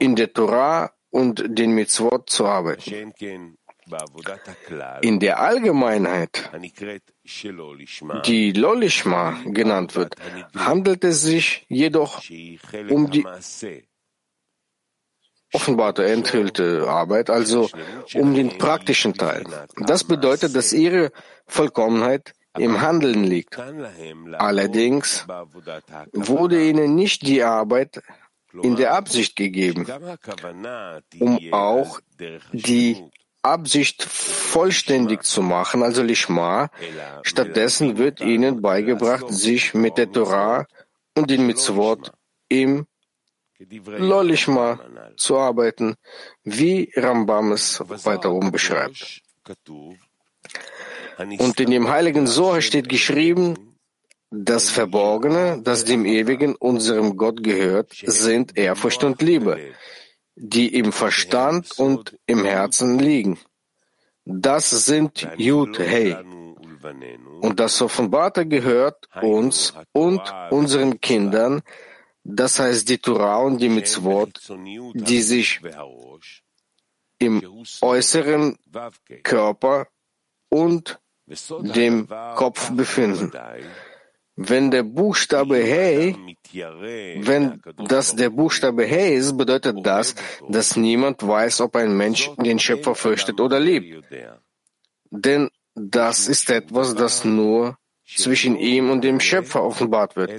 in 0.01 0.17
der 0.17 0.33
Torah 0.33 0.91
und 1.17 1.59
den 1.59 1.71
Mitzvot 1.73 2.29
zu 2.29 2.45
arbeiten. 2.45 3.13
In 5.01 5.21
der 5.21 5.41
Allgemeinheit, 5.41 6.51
die 8.27 8.53
Lolishma 8.53 9.41
genannt 9.47 9.95
wird, 9.95 10.17
handelt 10.55 11.05
es 11.05 11.23
sich 11.23 11.65
jedoch 11.69 12.21
um 12.91 13.11
die 13.11 13.25
offenbarte, 15.53 16.05
enthüllte 16.05 16.87
Arbeit, 16.89 17.31
also 17.31 17.71
um 18.15 18.35
den 18.35 18.59
praktischen 18.59 19.15
Teil. 19.15 19.45
Das 19.87 20.05
bedeutet, 20.05 20.55
dass 20.55 20.73
ihre 20.73 21.13
Vollkommenheit 21.47 22.35
im 22.59 22.81
Handeln 22.81 23.25
liegt. 23.25 23.59
Allerdings 24.39 25.27
wurde 26.13 26.69
ihnen 26.69 26.95
nicht 26.95 27.27
die 27.27 27.43
Arbeit 27.43 28.03
in 28.63 28.77
der 28.77 28.95
Absicht 28.95 29.37
gegeben, 29.37 29.87
um 31.19 31.39
auch 31.53 32.01
die 32.53 33.03
Absicht 33.43 34.03
vollständig 34.03 35.23
zu 35.23 35.43
machen, 35.43 35.83
also 35.83 36.03
Lishma. 36.03 36.71
Stattdessen 37.23 37.97
wird 37.97 38.21
ihnen 38.21 38.61
beigebracht, 38.61 39.29
sich 39.29 39.75
mit 39.75 39.99
der 39.99 40.11
Torah 40.11 40.67
und 41.15 41.31
den 41.31 41.47
Mitzvot 41.47 42.13
im 42.49 42.87
Lolishma 43.59 44.81
zu 45.17 45.39
arbeiten, 45.39 45.95
wie 46.45 46.93
Rambam 46.95 47.53
es 47.53 47.83
weiterum 48.05 48.51
beschreibt. 48.51 49.23
Und 51.39 51.61
in 51.61 51.71
dem 51.71 51.89
heiligen 51.89 52.27
Sohr 52.27 52.61
steht 52.61 52.89
geschrieben, 52.89 53.76
das 54.31 54.71
Verborgene, 54.71 55.61
das 55.63 55.85
dem 55.85 56.05
Ewigen, 56.05 56.57
unserem 56.57 57.17
Gott 57.17 57.43
gehört, 57.43 57.93
sind 57.95 58.57
Ehrfurcht 58.57 59.05
und 59.05 59.23
Liebe, 59.23 59.75
die 60.35 60.75
im 60.75 60.93
Verstand 60.93 61.79
und 61.79 62.19
im 62.27 62.45
Herzen 62.45 62.99
liegen. 62.99 63.39
Das 64.25 64.71
sind 64.71 65.29
Jud 65.37 65.79
Hey. 65.79 66.17
Und 67.41 67.59
das 67.59 67.81
Offenbarte 67.83 68.47
gehört 68.47 69.09
uns 69.21 69.75
und 69.93 70.21
unseren 70.51 71.01
Kindern, 71.01 71.63
das 72.23 72.59
heißt 72.59 72.89
die 72.89 72.99
Torah 72.99 73.39
und 73.39 73.59
die 73.59 73.69
Mitzvot, 73.69 74.41
die 74.95 75.23
sich 75.23 75.61
im 77.19 77.65
äußeren 77.81 78.59
Körper 79.23 79.89
und 80.49 81.01
dem 81.27 82.09
Kopf 82.37 82.71
befinden. 82.73 83.33
Wenn 84.37 84.71
der 84.71 84.83
Buchstabe 84.83 85.57
Hey, 85.57 86.15
wenn 86.53 87.61
das 87.89 88.15
der 88.15 88.31
Buchstabe 88.31 88.85
Hey 88.85 89.17
ist, 89.17 89.37
bedeutet 89.37 89.79
das, 89.85 90.15
dass 90.49 90.77
niemand 90.77 91.27
weiß, 91.27 91.63
ob 91.63 91.75
ein 91.77 91.97
Mensch 91.97 92.31
den 92.37 92.59
Schöpfer 92.59 92.95
fürchtet 92.95 93.41
oder 93.41 93.59
liebt. 93.59 94.05
Denn 95.11 95.49
das 95.75 96.29
ist 96.29 96.51
etwas, 96.51 96.95
das 96.95 97.25
nur 97.25 97.79
zwischen 98.07 98.57
ihm 98.57 98.91
und 98.91 99.03
dem 99.03 99.21
Schöpfer 99.21 99.65
offenbart 99.65 100.17
wird. 100.17 100.31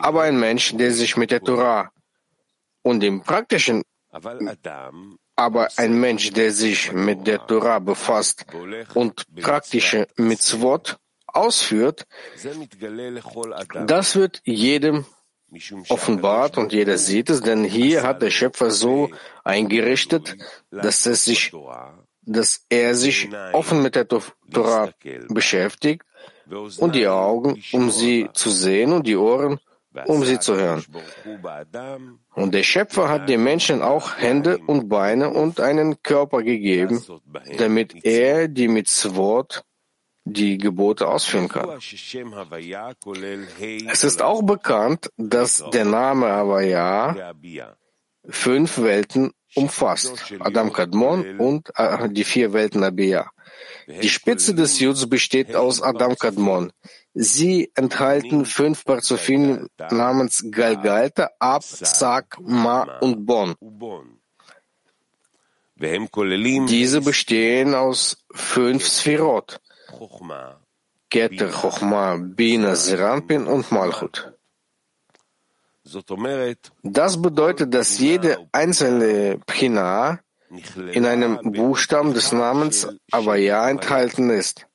Aber 0.00 0.22
ein 0.22 0.38
Mensch, 0.38 0.74
der 0.76 0.92
sich 0.92 1.16
mit 1.16 1.30
der 1.32 1.42
Torah 1.42 1.90
und 2.82 3.00
dem 3.00 3.22
praktischen 3.22 3.82
aber 5.36 5.68
ein 5.76 5.98
Mensch, 5.98 6.32
der 6.32 6.52
sich 6.52 6.92
mit 6.92 7.26
der 7.26 7.46
Torah 7.46 7.78
befasst 7.78 8.44
und 8.94 9.24
praktische 9.36 10.06
Mitzvot 10.16 10.98
ausführt, 11.34 12.06
das 13.86 14.16
wird 14.16 14.42
jedem 14.44 15.04
offenbart 15.88 16.58
und 16.58 16.72
jeder 16.72 16.96
sieht 16.98 17.30
es, 17.30 17.40
denn 17.40 17.64
hier 17.64 18.02
hat 18.02 18.22
der 18.22 18.30
Schöpfer 18.30 18.70
so 18.70 19.10
eingerichtet, 19.44 20.36
dass 20.70 21.06
es 21.06 21.24
sich, 21.24 21.52
dass 22.22 22.64
er 22.68 22.94
sich 22.94 23.28
offen 23.52 23.82
mit 23.82 23.96
der 23.96 24.06
Torah 24.06 24.92
beschäftigt 25.28 26.04
und 26.78 26.94
die 26.94 27.08
Augen, 27.08 27.62
um 27.72 27.90
sie 27.90 28.28
zu 28.32 28.50
sehen 28.50 28.92
und 28.92 29.06
die 29.06 29.16
Ohren, 29.16 29.58
um 30.06 30.24
sie 30.24 30.38
zu 30.38 30.56
hören. 30.56 30.84
Und 32.34 32.54
der 32.54 32.62
Schöpfer 32.62 33.08
hat 33.08 33.28
dem 33.28 33.42
Menschen 33.42 33.82
auch 33.82 34.18
Hände 34.18 34.58
und 34.58 34.88
Beine 34.88 35.30
und 35.30 35.60
einen 35.60 36.02
Körper 36.02 36.42
gegeben, 36.42 37.04
damit 37.58 38.04
er 38.04 38.48
die 38.48 38.68
Mitzvot 38.68 39.64
die 40.32 40.58
Gebote 40.58 41.08
ausführen 41.08 41.48
kann. 41.48 41.78
Es 43.92 44.04
ist 44.04 44.22
auch 44.22 44.42
bekannt, 44.42 45.10
dass 45.16 45.64
der 45.72 45.84
Name 45.84 46.26
Havaya 46.28 47.34
fünf 48.28 48.78
Welten 48.78 49.32
umfasst, 49.54 50.32
Adam 50.38 50.72
Kadmon 50.72 51.38
und 51.38 51.70
äh, 51.74 52.08
die 52.10 52.24
vier 52.24 52.52
Welten 52.52 52.84
Abia. 52.84 53.30
Die 53.88 54.08
Spitze 54.08 54.54
des 54.54 54.78
Juds 54.78 55.08
besteht 55.08 55.56
aus 55.56 55.82
Adam 55.82 56.16
Kadmon. 56.16 56.72
Sie 57.12 57.72
enthalten 57.74 58.44
fünf 58.46 58.84
Parzufim 58.84 59.66
namens 59.90 60.44
Galgalta, 60.50 61.30
Ab, 61.40 61.64
Sak, 61.64 62.38
Ma 62.40 62.98
und 63.00 63.26
Bon. 63.26 63.56
Diese 66.68 67.00
bestehen 67.00 67.74
aus 67.74 68.24
fünf 68.32 68.86
Sphirot. 68.86 69.60
Keter, 71.10 71.50
Chochma, 71.50 72.16
Bina, 72.16 72.74
Serampin 72.76 73.46
und 73.46 73.70
Malchut. 73.72 74.32
Das 76.82 77.20
bedeutet, 77.20 77.74
dass 77.74 77.98
jede 77.98 78.48
einzelne 78.52 79.38
Pchina 79.46 80.20
in 80.92 81.06
einem 81.06 81.38
Buchstaben 81.52 82.14
des 82.14 82.32
Namens 82.32 82.86
Avaya 83.10 83.68
enthalten 83.68 84.30
ist. 84.30 84.66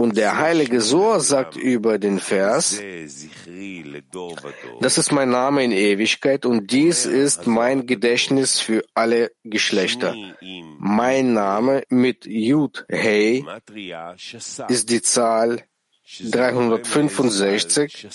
Und 0.00 0.16
der 0.16 0.38
heilige 0.38 0.80
Sohr 0.80 1.20
sagt 1.20 1.56
über 1.56 1.98
den 1.98 2.20
Vers, 2.20 2.80
das 4.80 4.96
ist 4.96 5.12
mein 5.12 5.28
Name 5.28 5.62
in 5.62 5.72
Ewigkeit 5.72 6.46
und 6.46 6.72
dies 6.72 7.04
ist 7.04 7.46
mein 7.46 7.84
Gedächtnis 7.84 8.60
für 8.60 8.82
alle 8.94 9.30
Geschlechter. 9.44 10.14
Mein 10.78 11.34
Name 11.34 11.82
mit 11.90 12.24
Yud 12.24 12.86
Hey 12.88 13.44
ist 14.68 14.88
die 14.88 15.02
Zahl 15.02 15.64
365 16.18 18.08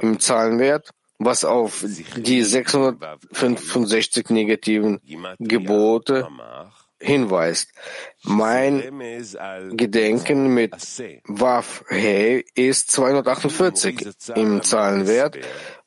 im 0.00 0.18
Zahlenwert, 0.18 0.90
was 1.16 1.44
auf 1.44 1.84
die 2.16 2.42
665 2.42 4.30
negativen 4.30 5.00
Gebote 5.38 6.26
hinweist. 7.02 7.70
Mein 8.22 9.00
Gedenken 9.72 10.54
mit 10.54 10.72
Waf 11.26 11.84
He 11.88 12.44
ist 12.54 12.90
248 12.92 14.08
im 14.36 14.62
Zahlenwert, 14.62 15.38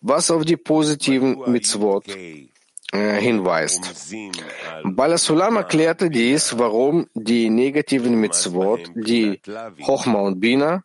was 0.02 0.30
auf 0.32 0.46
die 0.46 0.58
positiven 0.58 1.40
Mitzvot 1.48 2.08
äh, 2.10 2.50
hinweist. 3.20 4.16
Balasulam 4.84 5.56
erklärte 5.56 6.10
dies, 6.10 6.58
warum 6.60 7.08
die 7.14 7.50
negativen 7.50 8.20
Mitzvot, 8.20 8.92
die 8.96 9.42
Chochma 9.84 10.20
und 10.20 10.40
Bina, 10.40 10.84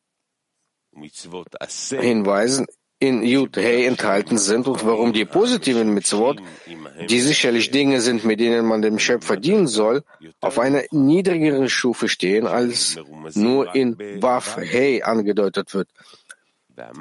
hinweisen, 1.91 2.67
in 3.01 3.23
Yud 3.23 3.57
Hey 3.57 3.87
enthalten 3.87 4.37
sind 4.37 4.69
und 4.69 4.85
warum 4.85 5.15
die 5.15 5.25
positiven 5.25 5.95
Mitzvot, 5.95 6.41
die 7.09 7.21
sicherlich 7.21 7.71
Dinge 7.71 8.03
sind, 8.03 8.25
mit 8.25 8.41
denen 8.41 8.67
man 8.67 8.83
dem 8.83 8.99
Schöpfer 8.99 9.39
dienen 9.39 9.67
soll, 9.67 10.03
auf 10.41 10.59
einer 10.59 10.83
niedrigeren 10.91 11.71
Stufe 11.71 12.09
stehen, 12.09 12.47
als 12.47 12.99
nur 13.35 13.75
in 13.75 13.97
Waf 14.21 14.59
Hey 14.59 15.03
angedeutet 15.03 15.73
wird. 15.73 15.89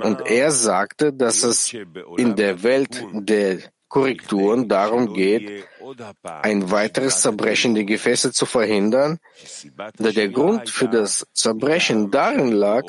Und 0.02 0.26
er 0.26 0.52
sagte, 0.52 1.12
dass 1.12 1.44
es 1.44 1.74
in 2.18 2.36
der 2.36 2.64
Welt 2.64 3.06
der 3.14 3.60
Korrekturen 3.90 4.70
darum 4.70 5.14
geht, 5.14 5.66
ein 6.24 6.72
weiteres 6.72 7.22
Zerbrechen 7.22 7.76
der 7.76 7.86
Gefäße 7.86 8.32
zu 8.32 8.46
verhindern, 8.46 9.20
da 9.98 10.12
der 10.12 10.30
Grund 10.30 10.70
für 10.70 10.88
das 10.88 11.28
Zerbrechen 11.34 12.12
darin 12.12 12.52
lag, 12.52 12.84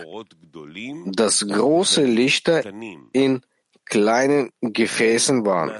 dass 1.07 1.47
große 1.47 2.05
Lichter 2.05 2.65
in 3.13 3.43
kleinen 3.85 4.51
Gefäßen 4.61 5.45
waren. 5.45 5.73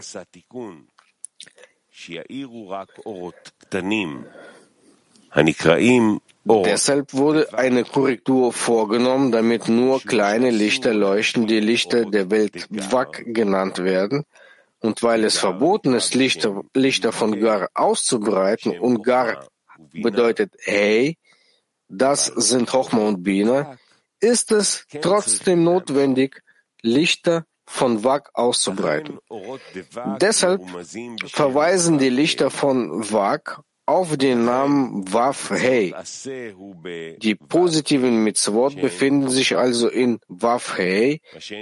Deshalb 6.45 7.15
wurde 7.15 7.55
eine 7.55 7.85
Korrektur 7.85 8.53
vorgenommen, 8.53 9.31
damit 9.31 9.69
nur 9.69 10.01
kleine 10.01 10.51
Lichter 10.51 10.95
leuchten, 10.95 11.47
die 11.47 11.61
Lichter 11.61 12.07
der 12.07 12.31
Welt 12.31 12.67
Wak 12.71 13.23
genannt 13.27 13.79
werden, 13.79 14.25
und 14.81 15.03
weil 15.03 15.25
es 15.25 15.39
verboten 15.39 15.95
ist, 15.95 16.15
Lichter, 16.15 16.63
Lichter 16.75 17.13
von 17.13 17.39
Gar 17.39 17.69
auszubreiten, 17.75 18.79
und 18.79 19.03
Gar 19.03 19.47
bedeutet 19.93 20.55
Hey, 20.61 21.17
das 21.89 22.27
sind 22.27 22.73
Hochma 22.73 23.09
und 23.09 23.23
Bina, 23.23 23.77
ist 24.21 24.53
es 24.53 24.87
trotzdem 25.01 25.65
notwendig, 25.65 26.43
Lichter 26.83 27.45
von 27.67 28.03
Wag 28.05 28.31
auszubreiten. 28.35 29.19
Deshalb 30.21 30.63
verweisen 31.27 31.99
die 31.99 32.09
Lichter 32.09 32.51
von 32.51 33.13
Wag 33.13 33.61
auf 33.91 34.17
den 34.17 34.45
Namen 34.45 35.13
Waf 35.13 35.51
Hey. 35.51 35.93
Die 37.19 37.35
positiven 37.35 38.23
Mitzvot 38.23 38.81
befinden 38.81 39.29
sich 39.29 39.57
also 39.57 39.89
in 39.89 40.21
Waf 40.29 40.79
Hey, 40.79 41.21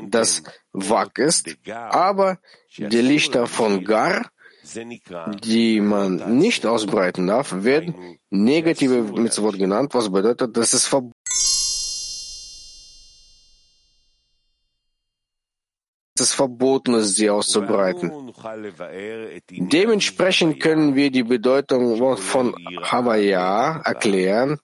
das 0.09 0.43
Wag 0.73 1.19
ist, 1.19 1.57
aber 1.67 2.39
die 2.77 3.01
Lichter 3.01 3.47
von 3.47 3.83
Gar, 3.83 4.31
die 5.43 5.81
man 5.81 6.39
nicht 6.39 6.67
ausbreiten 6.67 7.27
darf, 7.27 7.65
werden 7.65 8.19
negative 8.29 9.03
Mitzvot 9.03 9.59
genannt, 9.59 9.95
was 9.95 10.13
bedeutet, 10.13 10.55
dass 10.55 10.75
es 10.75 10.85
verboten 10.87 11.18
es 16.21 16.33
verboten 16.33 17.03
sie 17.03 17.31
auszubreiten. 17.31 18.33
Dementsprechend 19.51 20.61
können 20.61 20.95
wir 20.95 21.11
die 21.11 21.23
Bedeutung 21.23 22.17
von 22.17 22.55
Havaya 22.83 23.81
erklären, 23.85 24.59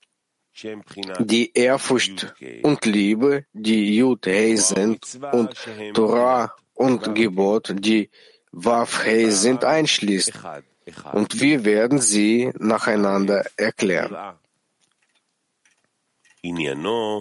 die 1.19 1.53
Ehrfurcht 1.53 2.35
und 2.63 2.85
Liebe, 2.85 3.45
die 3.53 3.97
Yud 3.97 4.27
Hey 4.27 4.57
sind, 4.57 5.19
und 5.33 5.55
Torah 5.95 6.55
und 6.75 7.15
Gebot, 7.15 7.75
die 7.79 8.11
Waf 8.53 9.05
Hey 9.05 9.31
sind, 9.31 9.65
einschließt. 9.65 10.33
Und 11.13 11.41
wir 11.41 11.65
werden 11.65 11.99
sie 11.99 12.53
nacheinander 12.59 13.45
erklären. 13.57 14.37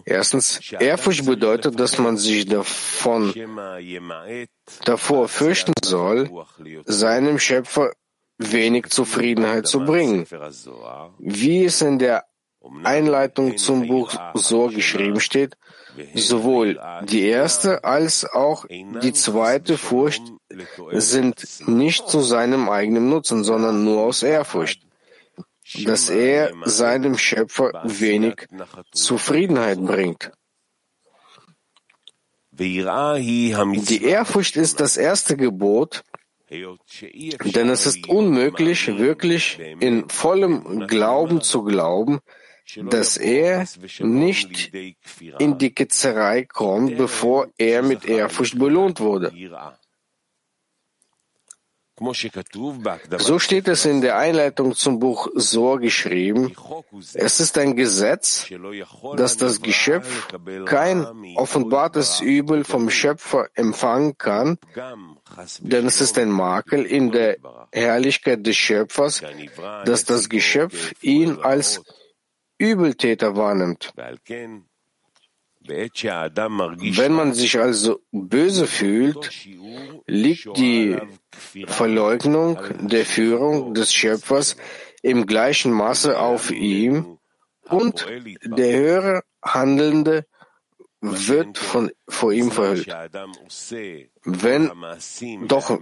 Erstens, 0.06 0.72
Ehrfurcht 0.80 1.26
bedeutet, 1.26 1.80
dass 1.80 1.98
man 1.98 2.18
sich 2.18 2.46
davon, 2.46 3.34
davor 4.84 5.28
fürchten 5.30 5.74
soll, 5.84 6.30
seinem 6.86 7.40
Schöpfer 7.40 7.92
wenig 8.38 8.90
Zufriedenheit 8.90 9.68
zu 9.68 9.86
bringen. 9.86 10.26
Wie 11.20 11.64
es 11.64 11.82
in 11.82 12.00
der 12.00 12.26
Einleitung 12.84 13.58
zum 13.58 13.88
Buch 13.88 14.14
so 14.34 14.68
geschrieben 14.68 15.20
steht, 15.20 15.56
sowohl 16.16 16.80
die 17.04 17.26
erste 17.28 17.84
als 17.84 18.26
auch 18.26 18.66
die 18.70 19.14
zweite 19.14 19.78
Furcht 19.78 20.24
sind 20.92 21.68
nicht 21.68 22.10
zu 22.10 22.22
seinem 22.22 22.70
eigenen 22.70 23.10
Nutzen, 23.10 23.44
sondern 23.44 23.84
nur 23.84 24.02
aus 24.02 24.24
Ehrfurcht 24.24 24.82
dass 25.86 26.09
er 26.09 26.53
seinem 26.66 27.18
Schöpfer 27.18 27.72
wenig 27.84 28.47
Zufriedenheit 28.91 29.80
bringt. 29.80 30.32
Die 32.51 34.03
Ehrfurcht 34.03 34.57
ist 34.57 34.80
das 34.80 34.97
erste 34.97 35.36
Gebot, 35.36 36.03
denn 36.49 37.70
es 37.70 37.86
ist 37.88 38.07
unmöglich, 38.07 38.88
wirklich 38.97 39.59
in 39.59 40.07
vollem 40.09 40.88
Glauben 40.88 41.41
zu 41.41 41.64
glauben, 41.64 42.20
dass 42.76 43.18
er 43.18 43.66
nicht 43.99 44.72
in 45.39 45.57
die 45.57 45.74
Ketzerei 45.74 46.45
kommt, 46.45 46.97
bevor 46.97 47.47
er 47.57 47.82
mit 47.82 48.05
Ehrfurcht 48.05 48.57
belohnt 48.57 48.99
wurde. 48.99 49.34
So 52.00 53.39
steht 53.39 53.68
es 53.68 53.86
in 53.86 54.02
der 54.02 54.18
Einleitung 54.18 54.74
zum 54.74 55.00
Buch 55.00 55.28
Sor 55.36 55.80
geschrieben. 55.80 56.56
Es 57.14 57.39
ist 57.39 57.58
ein 57.58 57.76
Gesetz, 57.76 58.48
dass 59.16 59.38
das 59.38 59.62
Geschöpf 59.62 60.28
kein 60.66 61.06
offenbartes 61.36 62.20
Übel 62.20 62.64
vom 62.64 62.89
Schöpfer 62.89 63.48
empfangen 63.54 64.18
kann, 64.18 64.58
denn 65.60 65.86
es 65.86 66.02
ist 66.02 66.18
ein 66.18 66.32
Makel 66.32 66.84
in 66.84 67.12
der 67.12 67.38
Herrlichkeit 67.72 68.46
des 68.46 68.56
Schöpfers, 68.58 69.22
dass 69.86 70.04
das 70.06 70.30
Geschöpf 70.30 70.94
ihn 71.02 71.38
als 71.41 71.82
Übeltäter 72.58 73.36
wahrnimmt. 73.36 73.94
Wenn 75.68 77.14
man 77.14 77.34
sich 77.34 77.59
also 77.59 78.01
böse 78.11 78.68
fühlt, 78.68 79.32
liegt 80.07 80.57
die 80.57 80.97
Verleugnung 81.68 82.59
der 82.80 83.05
Führung 83.05 83.74
des 83.74 83.93
Schöpfers 83.93 84.57
im 85.01 85.26
gleichen 85.26 85.72
Maße 85.72 86.20
auf 86.20 86.51
ihm 86.51 87.18
und 87.70 88.05
der 88.43 88.78
höhere 88.78 89.24
Handelnde 89.43 90.26
wird 91.01 91.57
von, 91.57 91.91
vor 92.07 92.32
ihm 92.32 92.51
verhüllt. 92.51 92.88
Wenn, 94.24 94.72
doch, 95.47 95.80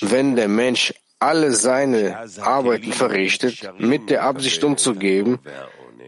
wenn 0.00 0.36
der 0.36 0.48
Mensch 0.48 0.94
alle 1.18 1.52
seine 1.52 2.18
Arbeiten 2.40 2.92
verrichtet, 2.92 3.70
mit 3.78 4.10
der 4.10 4.24
Absicht 4.24 4.64
umzugeben, 4.64 5.40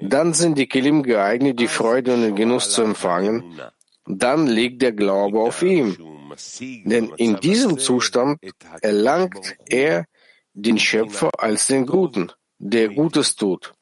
dann 0.03 0.35
sind 0.35 0.59
die 0.59 0.67
Kelim 0.67 1.03
geeignet, 1.03 1.59
die 1.61 1.69
Freude 1.69 2.15
und 2.15 2.23
den 2.23 2.37
Genuss 2.37 2.71
zu 2.71 2.83
empfangen. 2.83 3.61
Dann 4.07 4.47
liegt 4.47 4.83
der 4.83 4.93
Glaube 4.93 5.41
auf 5.41 5.63
ihm. 5.63 5.97
Denn 6.61 7.13
in 7.17 7.37
diesem 7.37 7.79
Zustand 7.79 8.41
erlangt 8.81 9.57
er 9.69 10.07
den 10.55 10.79
Schöpfer 10.79 11.31
als 11.39 11.67
den 11.67 11.87
Guten, 11.87 12.33
der 12.59 12.89
Gutes 12.89 13.37
tut. 13.37 13.73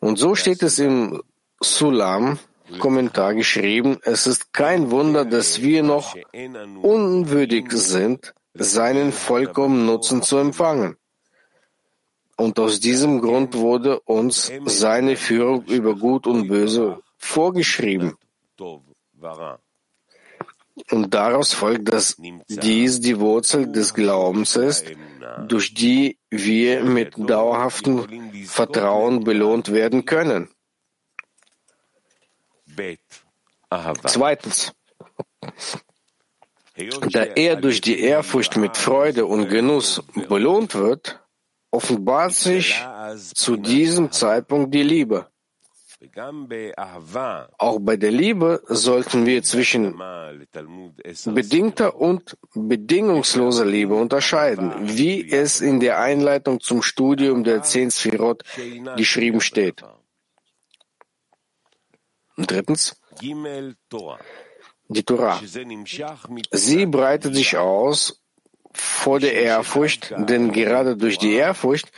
Und 0.00 0.18
so 0.18 0.34
steht 0.34 0.62
es 0.62 0.78
im 0.78 1.22
Sulam, 1.60 2.38
Kommentar 2.78 3.34
geschrieben, 3.34 3.98
es 4.02 4.26
ist 4.26 4.52
kein 4.52 4.90
Wunder, 4.90 5.24
dass 5.24 5.62
wir 5.62 5.82
noch 5.82 6.14
unwürdig 6.82 7.72
sind, 7.72 8.34
seinen 8.52 9.12
vollkommenen 9.12 9.86
Nutzen 9.86 10.22
zu 10.22 10.36
empfangen. 10.36 10.97
Und 12.38 12.60
aus 12.60 12.78
diesem 12.78 13.20
Grund 13.20 13.56
wurde 13.56 13.98
uns 14.00 14.52
seine 14.64 15.16
Führung 15.16 15.64
über 15.64 15.96
Gut 15.96 16.28
und 16.28 16.46
Böse 16.46 17.02
vorgeschrieben. 17.16 18.16
Und 20.90 21.12
daraus 21.12 21.52
folgt, 21.52 21.92
dass 21.92 22.16
dies 22.48 23.00
die 23.00 23.18
Wurzel 23.18 23.72
des 23.72 23.92
Glaubens 23.92 24.54
ist, 24.54 24.86
durch 25.48 25.74
die 25.74 26.16
wir 26.30 26.84
mit 26.84 27.14
dauerhaftem 27.16 28.06
Vertrauen 28.46 29.24
belohnt 29.24 29.72
werden 29.72 30.04
können. 30.04 30.48
Zweitens, 34.04 34.72
da 37.10 37.24
er 37.24 37.56
durch 37.56 37.80
die 37.80 37.98
Ehrfurcht 37.98 38.56
mit 38.56 38.76
Freude 38.76 39.26
und 39.26 39.48
Genuss 39.48 40.04
belohnt 40.28 40.76
wird, 40.76 41.20
offenbart 41.70 42.34
sich 42.34 42.84
zu 43.34 43.56
diesem 43.56 44.10
Zeitpunkt 44.12 44.74
die 44.74 44.82
Liebe. 44.82 45.26
Auch 47.58 47.78
bei 47.80 47.96
der 47.96 48.12
Liebe 48.12 48.62
sollten 48.68 49.26
wir 49.26 49.42
zwischen 49.42 49.98
bedingter 51.24 51.96
und 51.96 52.38
bedingungsloser 52.54 53.66
Liebe 53.66 53.94
unterscheiden, 53.96 54.72
wie 54.96 55.28
es 55.28 55.60
in 55.60 55.80
der 55.80 55.98
Einleitung 56.00 56.60
zum 56.60 56.82
Studium 56.82 57.42
der 57.42 57.62
Zehn 57.62 57.90
Sphirot 57.90 58.44
geschrieben 58.96 59.40
steht. 59.40 59.82
Drittens, 62.36 63.00
die 63.20 65.02
Torah. 65.02 65.40
Sie 66.52 66.86
breitet 66.86 67.34
sich 67.34 67.56
aus 67.56 68.22
vor 68.72 69.20
der 69.20 69.34
Ehrfurcht, 69.34 70.14
denn 70.16 70.52
gerade 70.52 70.96
durch 70.96 71.18
die 71.18 71.34
Ehrfurcht 71.34 71.90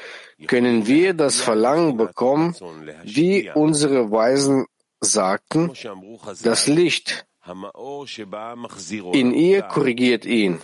können 0.47 0.87
wir 0.87 1.14
das 1.14 1.41
Verlangen 1.41 1.97
bekommen, 1.97 2.55
wie 3.05 3.51
unsere 3.55 4.11
Weisen 4.11 4.66
sagten, 5.01 5.73
das 6.43 6.66
Licht 6.66 7.27
in 9.12 9.33
ihr 9.33 9.62
korrigiert 9.62 10.25
ihn. 10.25 10.61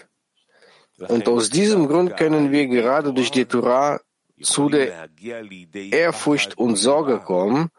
Und 1.09 1.28
aus 1.28 1.50
diesem 1.50 1.88
Grund 1.88 2.16
können 2.16 2.52
wir 2.52 2.66
gerade 2.68 3.12
durch 3.12 3.30
die 3.30 3.44
Torah 3.44 4.00
zu 4.40 4.68
der 4.68 5.09
Ehrfurcht 5.74 6.57
und 6.57 6.76
Sorge 6.76 7.18
kommen, 7.18 7.70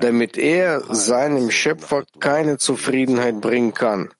damit 0.00 0.36
er 0.36 0.80
seinem 0.94 1.50
Schöpfer 1.50 2.04
keine 2.18 2.58
Zufriedenheit 2.58 3.40
bringen 3.40 3.72
kann. 3.72 4.10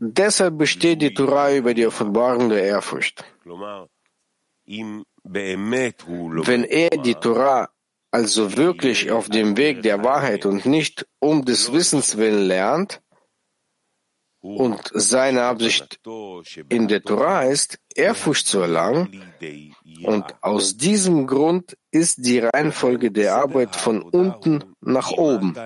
Deshalb 0.00 0.58
besteht 0.58 1.02
die 1.02 1.14
Torah 1.14 1.52
über 1.52 1.74
die 1.74 1.86
Offenbarung 1.86 2.48
der 2.48 2.62
Ehrfurcht. 2.64 3.24
Wenn 4.64 5.04
er 6.64 6.90
die 6.90 7.14
Torah 7.14 7.68
also 8.10 8.56
wirklich 8.56 9.10
auf 9.10 9.28
dem 9.28 9.56
Weg 9.56 9.82
der 9.82 10.02
Wahrheit 10.04 10.46
und 10.46 10.64
nicht 10.66 11.06
um 11.18 11.44
des 11.44 11.72
Wissens 11.72 12.16
willen 12.16 12.46
lernt, 12.46 13.02
und 14.46 14.80
seine 14.94 15.42
Absicht 15.42 16.00
in 16.68 16.86
der 16.86 17.02
Torah 17.02 17.42
ist, 17.44 17.80
Ehrfurcht 17.94 18.46
zu 18.46 18.60
erlangen, 18.60 19.22
und 20.04 20.24
aus 20.40 20.76
diesem 20.76 21.26
Grund 21.26 21.76
ist 21.90 22.24
die 22.24 22.38
Reihenfolge 22.38 23.10
der 23.10 23.34
Arbeit 23.34 23.74
von 23.74 24.02
unten 24.02 24.76
nach 24.80 25.10
oben. 25.10 25.56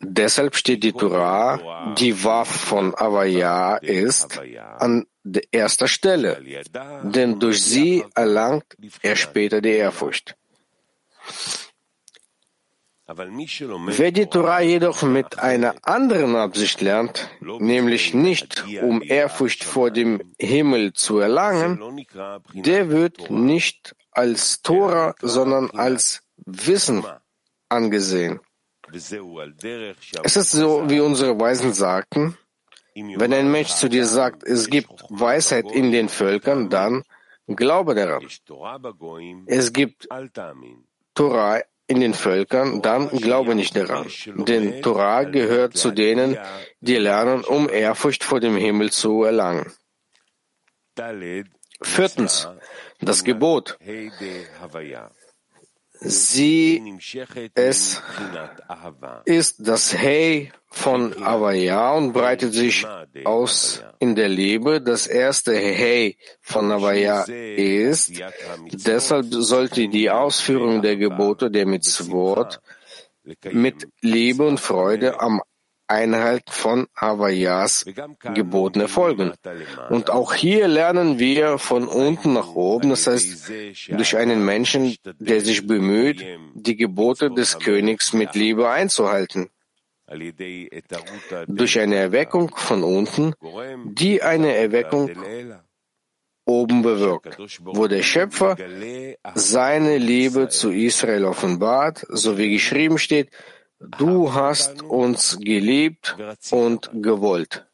Deshalb 0.00 0.56
steht 0.56 0.82
die 0.84 0.92
Torah, 0.92 1.94
die 1.94 2.22
Waf 2.22 2.48
von 2.48 2.94
Avaya 2.94 3.76
ist, 3.76 4.38
an 4.78 5.06
erster 5.50 5.88
Stelle, 5.88 6.42
denn 7.02 7.38
durch 7.40 7.62
sie 7.62 8.04
erlangt 8.14 8.76
er 9.02 9.16
später 9.16 9.60
die 9.60 9.70
Ehrfurcht. 9.70 10.36
Wer 13.08 14.10
die 14.10 14.26
Torah 14.26 14.60
jedoch 14.60 15.02
mit 15.02 15.38
einer 15.38 15.76
anderen 15.82 16.34
Absicht 16.34 16.80
lernt, 16.80 17.30
nämlich 17.40 18.14
nicht 18.14 18.64
um 18.82 19.00
Ehrfurcht 19.00 19.62
vor 19.62 19.92
dem 19.92 20.20
Himmel 20.38 20.92
zu 20.92 21.18
erlangen, 21.20 22.04
der 22.52 22.90
wird 22.90 23.30
nicht 23.30 23.94
als 24.10 24.60
Torah, 24.62 25.14
sondern 25.20 25.70
als 25.70 26.22
Wissen 26.44 27.04
angesehen. 27.68 28.40
Es 30.22 30.36
ist 30.36 30.50
so, 30.52 30.88
wie 30.88 31.00
unsere 31.00 31.38
Weisen 31.38 31.72
sagten, 31.72 32.36
wenn 32.94 33.32
ein 33.32 33.50
Mensch 33.50 33.74
zu 33.74 33.88
dir 33.88 34.06
sagt, 34.06 34.42
es 34.44 34.68
gibt 34.68 35.04
Weisheit 35.10 35.70
in 35.70 35.92
den 35.92 36.08
Völkern, 36.08 36.70
dann 36.70 37.04
glaube 37.46 37.94
daran. 37.94 38.26
Es 39.46 39.72
gibt 39.72 40.08
Torah 41.14 41.62
in 41.88 42.00
den 42.00 42.14
Völkern, 42.14 42.82
dann 42.82 43.08
glaube 43.10 43.54
nicht 43.54 43.76
daran. 43.76 44.06
Denn 44.34 44.82
Torah 44.82 45.24
gehört 45.24 45.76
zu 45.76 45.90
denen, 45.90 46.36
die 46.80 46.96
lernen, 46.96 47.44
um 47.44 47.68
Ehrfurcht 47.68 48.24
vor 48.24 48.40
dem 48.40 48.56
Himmel 48.56 48.90
zu 48.90 49.22
erlangen. 49.22 49.72
Viertens, 51.82 52.48
das 53.00 53.22
Gebot. 53.24 53.78
Sie, 56.00 56.98
es 57.54 58.02
ist 59.24 59.68
das 59.68 59.96
Hey 59.96 60.52
von 60.68 61.22
Avaya 61.22 61.92
und 61.94 62.12
breitet 62.12 62.52
sich 62.52 62.86
aus 63.24 63.82
in 63.98 64.14
der 64.14 64.28
Liebe. 64.28 64.80
Das 64.80 65.06
erste 65.06 65.56
Hey 65.56 66.18
von 66.42 66.70
Avaya 66.70 67.22
ist, 67.22 68.12
deshalb 68.72 69.26
sollte 69.30 69.88
die 69.88 70.10
Ausführung 70.10 70.82
der 70.82 70.96
Gebote 70.96 71.50
der 71.50 71.66
Mitzvot 71.66 72.60
mit 73.50 73.88
Liebe 74.00 74.46
und 74.46 74.60
Freude 74.60 75.20
am 75.20 75.40
Einhalten 75.88 76.50
von 76.50 76.86
Havayas 76.94 77.84
Geboten 78.34 78.80
erfolgen. 78.80 79.32
Und 79.90 80.10
auch 80.10 80.34
hier 80.34 80.68
lernen 80.68 81.18
wir 81.18 81.58
von 81.58 81.86
unten 81.86 82.32
nach 82.32 82.54
oben, 82.54 82.90
das 82.90 83.06
heißt 83.06 83.52
durch 83.90 84.16
einen 84.16 84.44
Menschen, 84.44 84.96
der 85.18 85.40
sich 85.40 85.66
bemüht, 85.66 86.24
die 86.54 86.76
Gebote 86.76 87.30
des 87.30 87.58
Königs 87.58 88.12
mit 88.12 88.34
Liebe 88.34 88.68
einzuhalten. 88.68 89.48
Durch 91.48 91.80
eine 91.80 91.96
Erweckung 91.96 92.54
von 92.54 92.82
unten, 92.84 93.34
die 93.84 94.22
eine 94.22 94.54
Erweckung 94.54 95.10
oben 96.44 96.82
bewirkt, 96.82 97.36
wo 97.60 97.88
der 97.88 98.02
Schöpfer 98.02 98.56
seine 99.34 99.98
Liebe 99.98 100.48
zu 100.48 100.70
Israel 100.70 101.24
offenbart, 101.24 102.06
so 102.08 102.38
wie 102.38 102.50
geschrieben 102.50 102.98
steht, 102.98 103.30
Du 103.78 104.32
hast 104.32 104.82
uns 104.82 105.38
geliebt 105.38 106.16
und 106.50 106.90
gewollt. 106.94 107.66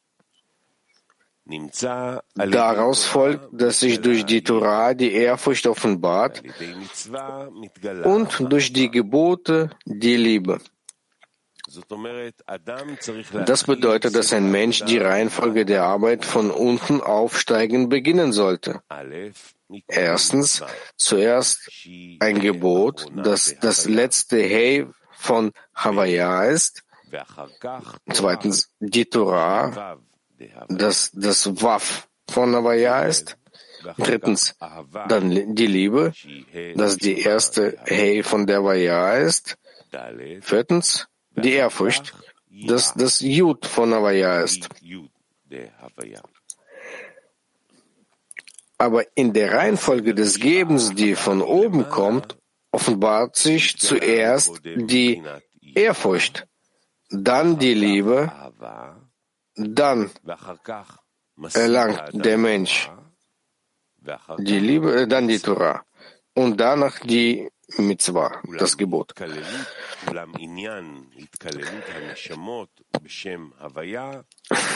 Daraus 2.34 3.04
folgt, 3.04 3.48
dass 3.52 3.80
sich 3.80 4.00
durch 4.00 4.24
die 4.24 4.42
Torah 4.42 4.94
die 4.94 5.12
Ehrfurcht 5.12 5.66
offenbart 5.66 6.42
und 8.04 8.52
durch 8.52 8.72
die 8.72 8.90
Gebote 8.90 9.70
die 9.84 10.16
Liebe. 10.16 10.60
Das 13.46 13.64
bedeutet, 13.64 14.14
dass 14.14 14.32
ein 14.32 14.50
Mensch 14.50 14.84
die 14.84 14.98
Reihenfolge 14.98 15.64
der 15.64 15.84
Arbeit 15.84 16.24
von 16.24 16.50
unten 16.50 17.00
aufsteigen 17.00 17.88
beginnen 17.88 18.32
sollte. 18.32 18.82
Erstens, 19.88 20.62
zuerst 20.96 21.70
ein 22.20 22.40
Gebot, 22.40 23.06
das 23.14 23.56
das 23.60 23.88
letzte 23.88 24.42
Hey 24.42 24.86
von 25.22 25.52
Havaya 25.74 26.44
ist. 26.44 26.82
Zweitens 28.12 28.70
die 28.80 29.04
Torah, 29.04 29.98
das 30.68 31.10
das 31.12 31.62
Waf 31.62 32.08
von 32.28 32.54
Havaya 32.54 33.04
ist. 33.04 33.36
Drittens 33.98 34.56
dann 35.08 35.54
die 35.54 35.66
Liebe, 35.66 36.12
das 36.74 36.96
die 36.96 37.20
erste 37.20 37.78
Hey 37.84 38.22
von 38.22 38.46
der 38.46 38.58
Havaya 38.58 39.18
ist. 39.18 39.56
Viertens 40.40 41.08
die 41.30 41.52
Ehrfurcht, 41.52 42.14
das 42.68 42.94
das 42.94 43.20
Jud 43.20 43.66
von 43.66 43.94
Havaya 43.94 44.40
ist. 44.40 44.68
Aber 48.78 49.04
in 49.16 49.32
der 49.32 49.52
Reihenfolge 49.52 50.14
des 50.14 50.40
Gebens, 50.40 50.94
die 50.94 51.14
von 51.14 51.40
oben 51.40 51.88
kommt, 51.88 52.36
offenbart 52.72 53.36
sich 53.36 53.78
zuerst 53.78 54.60
die 54.64 55.22
Ehrfurcht, 55.74 56.46
dann 57.10 57.58
die 57.58 57.74
Liebe, 57.74 58.32
dann 59.54 60.10
erlangt 61.54 62.10
der 62.12 62.38
Mensch 62.38 62.90
die 64.38 64.58
Liebe, 64.58 65.02
äh, 65.02 65.06
dann 65.06 65.28
die 65.28 65.38
Torah 65.38 65.84
und 66.34 66.60
danach 66.60 66.98
die 67.00 67.48
Mitzvah, 67.78 68.42
das 68.58 68.76
Gebot. 68.76 69.14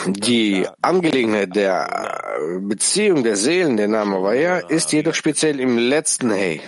Die 0.07 0.67
Angelegenheit 0.81 1.55
der 1.55 2.39
Beziehung 2.61 3.23
der 3.23 3.35
Seelen, 3.35 3.77
der 3.77 3.87
Name 3.87 4.15
Havaya, 4.15 4.57
ist 4.69 4.93
jedoch 4.93 5.13
speziell 5.13 5.59
im 5.59 5.77
letzten 5.77 6.31
Hey. 6.31 6.61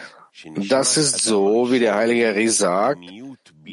Das 0.70 0.98
ist 0.98 1.20
so, 1.24 1.72
wie 1.72 1.80
der 1.80 1.96
Heilige 1.96 2.30
Ari 2.30 2.48
sagt, 2.50 3.04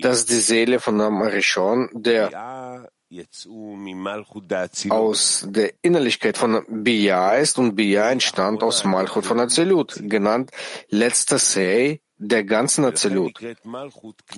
dass 0.03 0.27
die 0.27 0.41
Seele 0.41 0.81
von 0.81 1.01
Rishon, 1.01 1.89
der 1.93 2.91
aus 4.89 5.47
der 5.49 5.73
Innerlichkeit 5.83 6.37
von 6.37 6.65
Bia 6.69 7.35
ist 7.37 7.59
und 7.59 7.77
Bia 7.77 8.11
entstand 8.11 8.63
aus 8.63 8.85
Malchut 8.85 9.25
von 9.25 9.39
Azelut, 9.39 10.03
genannt 10.03 10.51
letzter 10.89 11.39
Sei 11.39 12.01
der 12.19 12.45
ganzen 12.45 12.85
Azelut. 12.85 13.39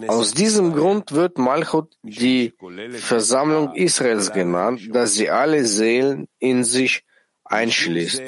Aus 0.08 0.32
diesem 0.32 0.74
Grund 0.74 1.12
wird 1.12 1.38
Malchut 1.38 1.96
die 2.02 2.52
Versammlung 2.92 3.74
Israels 3.74 4.32
genannt, 4.32 4.80
dass 4.92 5.14
sie 5.14 5.30
alle 5.30 5.64
Seelen 5.64 6.28
in 6.38 6.64
sich 6.64 7.04
einschließt. 7.44 8.20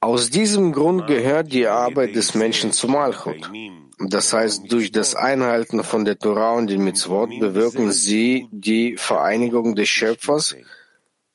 Aus 0.00 0.30
diesem 0.30 0.72
Grund 0.72 1.06
gehört 1.06 1.52
die 1.52 1.66
Arbeit 1.66 2.14
des 2.14 2.34
Menschen 2.34 2.72
zu 2.72 2.86
Malchut. 2.86 3.50
Das 3.98 4.32
heißt, 4.32 4.70
durch 4.70 4.92
das 4.92 5.14
Einhalten 5.14 5.82
von 5.82 6.04
der 6.04 6.18
Torah 6.18 6.52
und 6.52 6.68
den 6.68 6.84
Mitzvot 6.84 7.30
bewirken 7.40 7.92
sie 7.92 8.46
die 8.50 8.96
Vereinigung 8.96 9.74
des 9.74 9.88
Schöpfers 9.88 10.54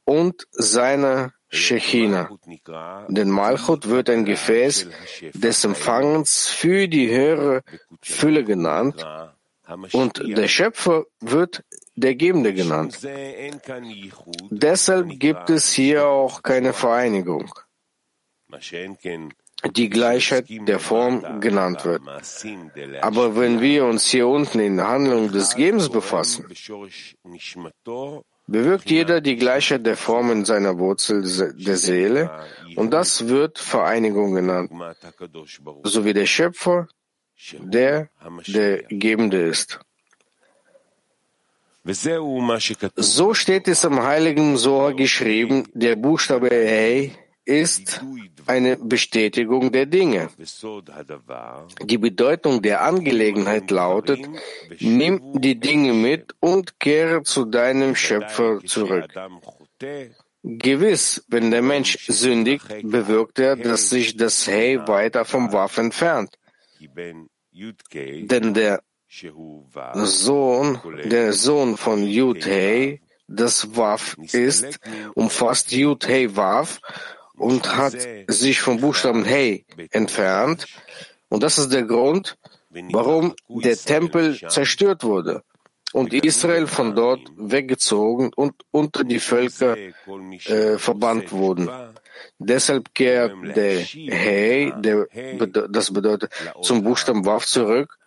und 0.05 0.47
seiner 0.51 1.33
Shechina. 1.49 2.29
Denn 3.09 3.29
Malchut 3.29 3.89
wird 3.89 4.09
ein 4.09 4.25
Gefäß 4.25 4.87
des 5.33 5.63
Empfangens 5.63 6.47
für 6.47 6.87
die 6.87 7.09
höhere 7.09 7.63
Fülle 8.01 8.43
genannt 8.43 9.05
und 9.91 10.21
der 10.23 10.47
Schöpfer 10.47 11.05
wird 11.19 11.63
der 11.95 12.15
Gebende 12.15 12.53
genannt. 12.53 12.99
Deshalb 14.49 15.19
gibt 15.19 15.49
es 15.49 15.73
hier 15.73 16.07
auch 16.07 16.43
keine 16.43 16.73
Vereinigung 16.73 17.51
die 19.75 19.89
Gleichheit 19.89 20.45
der 20.49 20.79
Form 20.79 21.39
genannt 21.39 21.85
wird. 21.85 22.01
Aber 23.01 23.35
wenn 23.35 23.61
wir 23.61 23.85
uns 23.85 24.09
hier 24.09 24.27
unten 24.27 24.59
in 24.59 24.77
der 24.77 24.87
Handlung 24.87 25.31
des 25.31 25.55
Gebens 25.55 25.89
befassen, 25.89 26.45
bewirkt 28.47 28.89
jeder 28.89 29.21
die 29.21 29.35
Gleichheit 29.35 29.85
der 29.85 29.97
Form 29.97 30.31
in 30.31 30.45
seiner 30.45 30.77
Wurzel 30.77 31.21
der 31.57 31.77
Seele 31.77 32.31
und 32.75 32.91
das 32.91 33.27
wird 33.27 33.59
Vereinigung 33.59 34.33
genannt, 34.33 34.71
so 35.83 36.05
wie 36.05 36.13
der 36.13 36.25
Schöpfer, 36.25 36.87
der 37.59 38.09
der 38.47 38.83
Gebende 38.83 39.41
ist. 39.41 39.79
So 42.95 43.33
steht 43.33 43.67
es 43.67 43.83
im 43.83 44.03
heiligen 44.03 44.57
Sohr 44.57 44.93
geschrieben, 44.93 45.67
der 45.73 45.95
Buchstabe 45.95 46.49
Hey 46.51 47.15
ist 47.45 48.01
eine 48.45 48.77
Bestätigung 48.77 49.71
der 49.71 49.85
Dinge. 49.85 50.29
Die 51.83 51.97
Bedeutung 51.97 52.61
der 52.61 52.83
Angelegenheit 52.83 53.71
lautet, 53.71 54.19
nimm 54.79 55.41
die 55.41 55.59
Dinge 55.59 55.93
mit 55.93 56.33
und 56.39 56.79
kehre 56.79 57.23
zu 57.23 57.45
deinem 57.45 57.95
Schöpfer 57.95 58.59
zurück. 58.65 59.07
Gewiss, 60.43 61.23
wenn 61.27 61.51
der 61.51 61.61
Mensch 61.61 61.97
sündigt, 62.07 62.65
bewirkt 62.83 63.39
er, 63.39 63.55
dass 63.55 63.89
sich 63.89 64.17
das 64.17 64.47
Hey 64.47 64.79
weiter 64.87 65.23
vom 65.23 65.53
Waff 65.53 65.77
entfernt. 65.77 66.37
Denn 66.79 68.53
der 68.53 68.81
Sohn, 69.93 70.81
der 71.05 71.33
Sohn 71.33 71.77
von 71.77 72.03
Yud 72.03 72.45
Hey, 72.45 73.01
das 73.27 73.75
Waff 73.75 74.17
ist, 74.31 74.79
umfasst 75.13 75.71
Yud 75.71 76.07
Hey 76.07 76.35
Waff 76.35 76.79
und 77.41 77.75
hat 77.75 77.95
sich 78.27 78.61
vom 78.61 78.79
Buchstaben 78.79 79.25
Hey 79.25 79.65
entfernt. 79.89 80.67
Und 81.29 81.43
das 81.43 81.57
ist 81.57 81.73
der 81.73 81.83
Grund, 81.83 82.37
warum 82.69 83.33
der 83.49 83.77
Tempel 83.77 84.39
zerstört 84.47 85.03
wurde 85.03 85.43
und 85.93 86.13
Israel 86.13 86.67
von 86.67 86.95
dort 86.95 87.21
weggezogen 87.37 88.31
und 88.35 88.53
unter 88.71 89.03
die 89.03 89.19
Völker 89.19 89.75
äh, 89.77 90.77
verbannt 90.77 91.31
wurden. 91.31 91.69
Deshalb 92.37 92.93
kehrt 92.93 93.33
der 93.55 93.79
Hey, 93.79 94.71
der, 94.77 95.07
das 95.69 95.91
bedeutet 95.91 96.31
zum 96.61 96.83
Buchstaben 96.83 97.25
Waf 97.25 97.45
zurück 97.45 97.97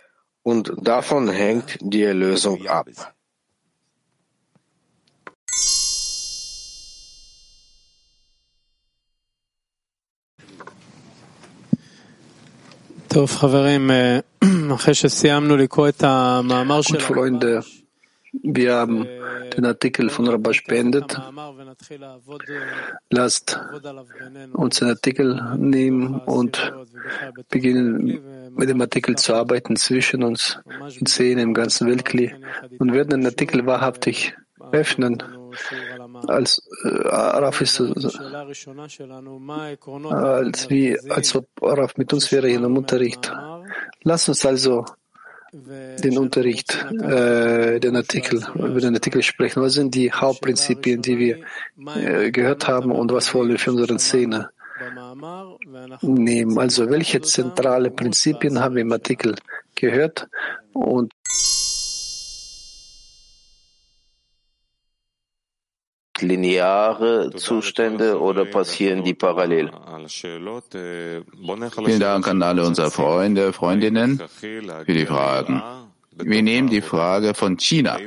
und 0.43 0.73
davon 0.81 1.29
hängt 1.29 1.79
die 1.81 2.03
Erlösung 2.03 2.67
ab. 2.67 2.89
Und 16.95 17.03
Freunde, 17.03 17.65
wir 18.43 18.75
haben 18.75 19.07
den 19.57 19.65
Artikel 19.65 20.11
von 20.11 20.27
Rabash 20.29 20.65
beendet. 20.65 21.17
Lasst 23.11 23.61
uns 24.53 24.79
den 24.81 24.89
Artikel 24.89 25.41
nehmen 25.57 26.17
und 26.27 26.73
beginnen 27.51 28.53
mit 28.57 28.69
dem 28.69 28.81
Artikel 28.81 29.17
zu 29.17 29.35
arbeiten 29.35 29.77
zwischen 29.77 30.25
uns 30.25 30.59
und 30.99 31.09
sehen 31.09 31.39
im 31.39 31.55
ganzen 31.55 31.87
Weltkli. 31.87 32.35
und 32.79 32.93
werden 32.93 33.11
den 33.11 33.27
Artikel 33.27 33.65
wahrhaftig 33.65 34.35
öffnen 34.73 35.23
als 36.29 36.63
äh, 36.85 36.89
Raf 36.89 37.61
ist 37.61 37.81
als 37.81 38.19
wie 40.71 40.99
als 41.11 41.35
ob 41.35 41.47
Raf 41.61 41.97
mit 41.97 42.13
uns 42.13 42.31
wäre 42.33 42.49
in 42.49 42.65
im 42.65 42.77
Unterricht. 42.77 43.33
Lass 44.03 44.29
uns 44.29 44.45
also 44.45 44.85
den 45.55 46.19
Unterricht, 46.19 46.85
äh, 47.01 47.79
den 47.79 47.95
Artikel, 47.95 48.45
über 48.55 48.81
den 48.81 48.95
Artikel 48.95 49.23
sprechen. 49.23 49.63
Was 49.63 49.75
sind 49.75 49.95
die 49.95 50.11
Hauptprinzipien, 50.11 51.01
die 51.01 51.19
wir 51.19 51.39
äh, 51.95 52.33
gehört 52.33 52.67
haben 52.67 52.91
und 52.91 53.13
was 53.13 53.33
wollen 53.35 53.51
wir 53.51 53.59
für 53.59 53.71
unsere 53.71 53.99
Szene 53.99 54.51
nehmen? 56.03 56.59
Also 56.59 56.91
welche 56.91 57.21
zentrale 57.21 57.93
Prinzipien 57.93 58.59
haben 58.59 58.75
wir 58.75 58.83
im 58.83 58.93
Artikel 58.93 59.37
gehört 59.77 60.27
und 60.73 61.13
lineare 66.21 67.31
Zustände 67.37 68.21
oder 68.21 68.45
passieren 68.45 69.05
die 69.05 69.15
parallel? 69.15 69.71
Vielen 71.85 72.01
Dank 72.01 72.29
an 72.29 72.43
alle 72.43 72.65
unsere 72.65 72.91
Freunde, 72.91 73.53
Freundinnen 73.53 74.23
für 74.39 74.85
die 74.87 75.07
Fragen. 75.07 75.63
Wir 76.17 76.43
nehmen 76.43 76.69
die 76.69 76.83
Frage 76.83 77.35
von 77.35 77.57
China. 77.57 77.99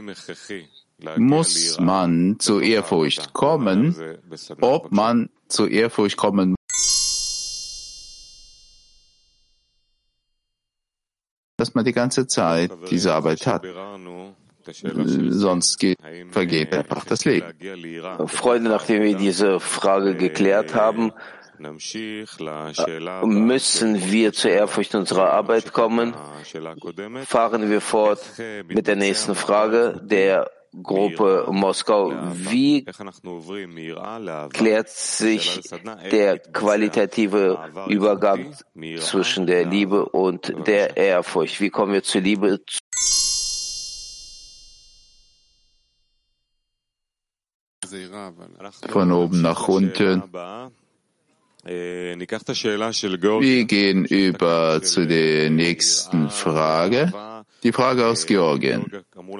Muss 1.17 1.79
man 1.79 2.39
zur 2.39 2.61
Ehrfurcht 2.63 3.33
kommen, 3.33 3.95
ob 4.61 4.91
man 4.91 5.29
zur 5.47 5.69
Ehrfurcht 5.69 6.17
kommen 6.17 6.55
dass 11.57 11.73
man 11.73 11.83
die 11.83 11.91
ganze 11.91 12.27
Zeit 12.27 12.71
diese 12.91 13.13
Arbeit 13.15 13.47
hat. 13.47 13.63
Sonst 15.30 15.78
geht, 15.78 15.97
vergeht 16.32 16.74
einfach 16.74 17.05
das 17.05 17.26
Leben. 17.26 17.47
Freunde, 18.28 18.70
nachdem 18.70 19.03
wir 19.03 19.15
diese 19.15 19.59
Frage 19.59 20.15
geklärt 20.15 20.76
haben, 20.76 21.11
müssen 23.24 24.11
wir 24.11 24.34
zur 24.34 24.51
Ehrfurcht 24.51 24.95
unserer 24.95 25.32
Arbeit 25.32 25.74
kommen. 25.74 26.13
Fahren 27.26 27.70
wir 27.70 27.82
fort 27.82 28.22
mit 28.68 28.88
der 28.88 28.95
nächsten 28.95 29.36
Frage 29.36 29.99
der 30.03 30.51
Gruppe 30.84 31.47
Moskau. 31.49 32.13
Wie 32.34 32.86
klärt 34.53 34.89
sich 34.89 35.61
der 36.11 36.39
qualitative 36.39 37.57
Übergang 37.88 38.53
zwischen 38.99 39.47
der 39.47 39.65
Liebe 39.65 40.05
und 40.05 40.53
der 40.68 40.97
Ehrfurcht? 40.97 41.59
Wie 41.61 41.70
kommen 41.70 41.93
wir 41.93 42.03
zur 42.03 42.22
Liebe 42.22 42.59
von 48.89 49.11
oben 49.11 49.41
nach 49.41 49.67
unten. 49.67 50.23
Wir 51.65 53.65
gehen 53.65 54.05
über 54.05 54.81
zu 54.81 55.07
der 55.07 55.49
nächsten 55.49 56.29
Frage. 56.29 57.11
Die 57.63 57.71
Frage 57.71 58.05
aus 58.05 58.25
Georgien, 58.25 58.91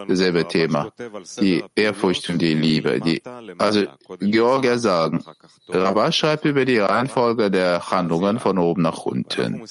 dasselbe 0.07 0.47
Thema, 0.47 0.91
die 1.39 1.63
Ehrfurcht 1.76 2.30
und 2.30 2.41
die 2.41 2.53
Liebe. 2.53 2.99
Die, 2.99 3.22
also 3.57 3.86
Georgier 4.20 4.80
sagen, 4.80 5.24
Rabbah 5.68 6.11
schreibt 6.11 6.45
über 6.45 6.65
die 6.65 6.80
Reihenfolge 6.80 7.51
der 7.51 7.91
Handlungen 7.91 8.39
von 8.39 8.57
oben 8.57 8.82
nach 8.82 9.05
unten. 9.05 9.63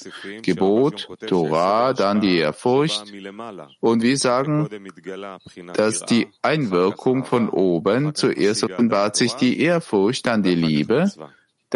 Gebot, 0.43 1.09
Torah, 1.27 1.93
dann 1.93 2.21
die 2.21 2.39
Ehrfurcht. 2.39 3.05
Und 3.81 4.03
wir 4.03 4.17
sagen, 4.17 4.69
dass 5.75 6.05
die 6.05 6.29
Einwirkung 6.43 7.25
von 7.25 7.49
oben 7.49 8.15
zuerst 8.15 8.65
offenbart 8.65 9.17
sich 9.17 9.33
die 9.35 9.61
Ehrfurcht, 9.61 10.27
dann 10.27 10.43
die 10.43 10.55
Liebe 10.55 11.11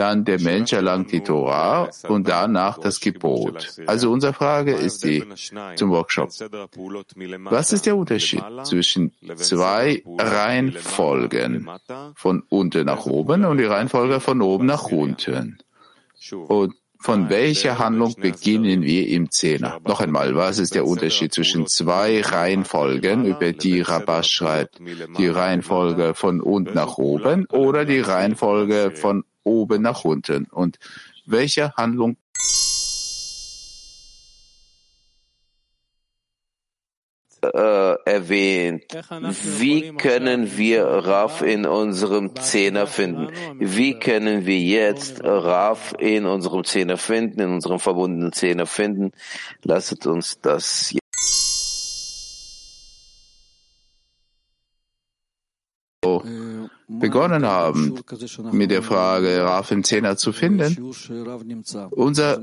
dann 0.01 0.25
der 0.25 0.41
Mensch 0.41 0.73
erlangt 0.73 1.13
die 1.13 1.21
Torah 1.21 1.91
und 2.09 2.27
danach 2.27 2.79
das 2.79 3.01
Gebot. 3.01 3.69
Also 3.87 4.11
unsere 4.11 4.33
Frage 4.33 4.73
ist 4.73 5.05
die 5.05 5.23
zum 5.77 5.91
Workshop. 5.91 6.31
Was 7.51 7.73
ist 7.73 7.85
der 7.85 7.97
Unterschied 7.97 8.43
zwischen 8.65 9.13
zwei 9.37 10.03
Reihenfolgen 10.19 11.69
von 12.15 12.43
unten 12.49 12.87
nach 12.87 13.05
oben 13.05 13.45
und 13.45 13.59
die 13.59 13.65
Reihenfolge 13.65 14.21
von 14.21 14.41
oben 14.41 14.65
nach 14.67 14.85
unten? 14.85 15.59
Und 16.49 16.75
von 17.03 17.31
welcher 17.31 17.79
Handlung 17.79 18.15
beginnen 18.15 18.83
wir 18.83 19.09
im 19.09 19.31
Zehner? 19.31 19.81
Noch 19.87 20.01
einmal, 20.01 20.35
was 20.35 20.59
ist 20.59 20.75
der 20.75 20.87
Unterschied 20.87 21.33
zwischen 21.33 21.67
zwei 21.67 22.21
Reihenfolgen, 22.21 23.25
über 23.25 23.53
die 23.53 23.81
Rabbah 23.81 24.23
schreibt? 24.23 24.81
Die 25.19 25.29
Reihenfolge 25.29 26.13
von 26.15 26.41
unten 26.43 26.75
nach 26.75 26.99
oben 26.99 27.47
oder 27.47 27.87
die 27.87 28.01
Reihenfolge 28.01 28.93
von 28.95 29.25
oben 29.45 29.83
nach 29.83 30.05
unten. 30.05 30.45
Und 30.47 30.79
welche 31.27 31.73
Handlung 31.77 32.17
äh, 37.43 37.95
erwähnt. 38.05 38.85
Wie 39.59 39.93
können 39.93 40.57
wir 40.57 40.85
Raf 40.85 41.43
in 41.43 41.67
unserem 41.67 42.37
Zehner 42.37 42.87
finden? 42.87 43.29
Wie 43.59 43.99
können 43.99 44.47
wir 44.47 44.59
jetzt 44.59 45.25
Raf 45.25 45.95
in 45.99 46.27
unserem 46.27 46.65
Zehner 46.65 46.97
finden, 46.97 47.41
in 47.41 47.55
unserem 47.55 47.79
verbundenen 47.79 48.33
Zehner 48.33 48.67
finden? 48.67 49.13
Lasst 49.63 50.07
uns 50.07 50.41
das 50.41 50.95
begonnen 57.01 57.45
haben, 57.45 57.95
mit 58.53 58.71
der 58.71 58.83
Frage 58.83 59.43
Raf 59.43 59.71
im 59.71 59.83
Zehner 59.85 60.17
zu 60.17 60.33
finden. 60.33 60.93
Unsere 61.91 62.43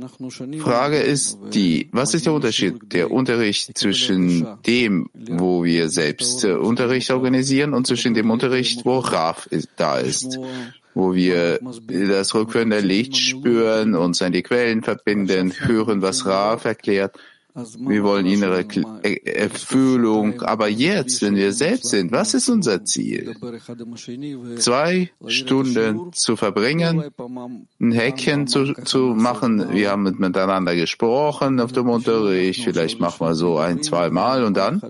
Frage 0.60 0.98
ist 0.98 1.40
die, 1.54 1.90
was 1.92 2.14
ist 2.14 2.26
der 2.26 2.34
Unterschied, 2.34 2.76
der 2.94 3.12
Unterricht 3.12 3.78
zwischen 3.78 4.46
dem, 4.66 5.10
wo 5.14 5.64
wir 5.64 5.90
selbst 5.90 6.44
Unterricht 6.44 7.12
organisieren 7.12 7.74
und 7.74 7.88
zwischen 7.88 8.14
dem 8.14 8.30
Unterricht, 8.30 8.86
wo 8.86 9.00
Raf 9.00 9.48
da 9.76 9.98
ist? 9.98 10.40
wo 10.94 11.14
wir 11.14 11.60
das 11.88 12.34
rückführende 12.34 12.80
Licht 12.80 13.16
spüren, 13.16 13.94
uns 13.94 14.20
an 14.24 14.32
die 14.32 14.42
Quellen 14.42 14.82
verbinden, 14.82 15.54
hören, 15.56 16.02
was 16.02 16.26
Raf 16.26 16.66
erklärt 16.66 17.16
wir 17.80 18.04
wollen 18.04 18.26
innere 18.28 18.66
Erfüllung. 19.04 20.42
Aber 20.42 20.68
jetzt, 20.68 21.22
wenn 21.22 21.36
wir 21.36 21.54
selbst 21.54 21.90
sind, 21.90 22.12
was 22.12 22.34
ist 22.34 22.50
unser 22.50 22.86
Ziel? 22.86 23.36
Zwei 24.58 25.10
Stunden 25.26 26.14
zu 26.14 26.36
verbringen, 26.36 27.04
ein 27.80 27.92
Häkchen 27.92 28.48
zu, 28.48 28.74
zu 28.74 29.00
machen. 29.16 29.74
Wir 29.74 29.92
haben 29.92 30.04
miteinander 30.04 30.76
gesprochen 30.76 31.60
auf 31.60 31.72
dem 31.72 31.90
Unterricht. 31.90 32.64
Vielleicht 32.64 33.00
machen 33.00 33.26
wir 33.26 33.34
so 33.34 33.58
ein, 33.58 33.82
zwei 33.82 34.10
Mal 34.12 34.44
und 34.44 34.56
dann? 34.56 34.82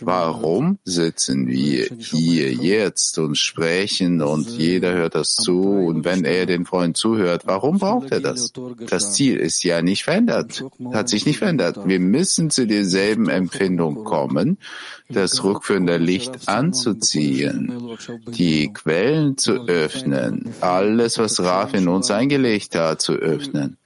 Warum 0.00 0.78
sitzen 0.84 1.46
wir 1.46 1.86
hier 1.98 2.52
jetzt 2.52 3.18
und 3.18 3.38
sprechen 3.38 4.20
und 4.20 4.50
jeder 4.50 4.92
hört 4.92 5.14
das 5.14 5.34
zu 5.34 5.62
und 5.62 6.04
wenn 6.04 6.24
er 6.24 6.44
den 6.46 6.66
Freund 6.66 6.96
zuhört, 6.96 7.42
warum 7.46 7.78
braucht 7.78 8.10
er 8.10 8.20
das? 8.20 8.52
Das 8.88 9.14
Ziel 9.14 9.36
ist 9.36 9.62
ja 9.64 9.80
nicht 9.80 10.04
verändert, 10.04 10.64
hat 10.92 11.08
sich 11.08 11.24
nicht 11.24 11.38
verändert 11.38 11.61
verändert. 11.62 11.88
Wir 11.88 12.00
müssen 12.00 12.50
zu 12.50 12.66
derselben 12.66 13.28
Empfindung 13.28 14.04
kommen, 14.04 14.58
das 15.08 15.44
rückführende 15.44 15.98
Licht 15.98 16.48
anzuziehen, 16.48 17.96
die 18.28 18.72
Quellen 18.72 19.36
zu 19.36 19.66
öffnen, 19.66 20.54
alles, 20.60 21.18
was 21.18 21.40
Raf 21.40 21.74
in 21.74 21.88
uns 21.88 22.10
eingelegt 22.10 22.74
hat, 22.74 23.00
zu 23.02 23.14
öffnen. 23.14 23.76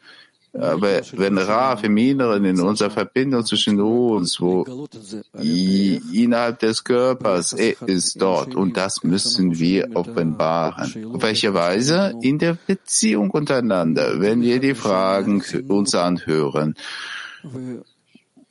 Aber 0.58 1.02
wenn 1.12 1.36
Raf 1.36 1.84
im 1.84 1.98
Inneren 1.98 2.46
in 2.46 2.58
unserer 2.62 2.88
Verbindung 2.88 3.44
zwischen 3.44 3.78
uns, 3.78 4.40
wo 4.40 4.88
innerhalb 5.34 6.60
des 6.60 6.82
Körpers 6.82 7.52
ist 7.52 8.22
dort 8.22 8.54
und 8.54 8.74
das 8.74 9.04
müssen 9.04 9.58
wir 9.58 9.90
offenbaren. 9.94 11.12
Auf 11.12 11.22
welche 11.22 11.52
Weise? 11.52 12.14
In 12.22 12.38
der 12.38 12.56
Beziehung 12.66 13.30
untereinander, 13.32 14.18
wenn 14.20 14.40
wir 14.40 14.58
die 14.58 14.74
Fragen 14.74 15.42
uns 15.68 15.94
anhören 15.94 16.74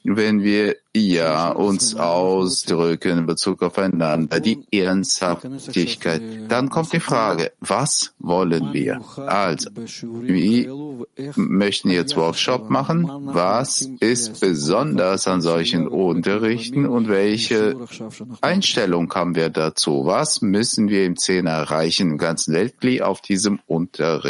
wenn 0.05 0.43
wir 0.43 0.75
ja 0.93 1.49
uns 1.49 1.95
ausdrücken 1.95 3.19
in 3.19 3.25
Bezug 3.25 3.63
aufeinander, 3.63 4.39
die 4.39 4.65
Ernsthaftigkeit, 4.71 6.21
dann 6.47 6.69
kommt 6.69 6.93
die 6.93 6.99
Frage, 6.99 7.51
was 7.59 8.13
wollen 8.19 8.71
wir? 8.71 9.01
Also, 9.15 9.69
wir 9.73 10.95
möchten 11.35 11.89
jetzt 11.89 12.15
Workshop 12.15 12.69
machen. 12.69 13.09
Was 13.09 13.89
ist 13.99 14.39
besonders 14.39 15.27
an 15.27 15.41
solchen 15.41 15.87
Unterrichten 15.87 16.85
und 16.85 17.09
welche 17.09 17.75
Einstellung 18.41 19.11
haben 19.13 19.35
wir 19.35 19.49
dazu? 19.49 20.05
Was 20.05 20.41
müssen 20.41 20.89
wir 20.89 21.05
im 21.05 21.17
Zehner 21.17 21.51
erreichen, 21.51 22.11
im 22.11 22.17
ganzen 22.17 22.53
Weltkli 22.53 23.01
auf 23.01 23.21
diesem 23.21 23.59
Unterricht? 23.65 24.25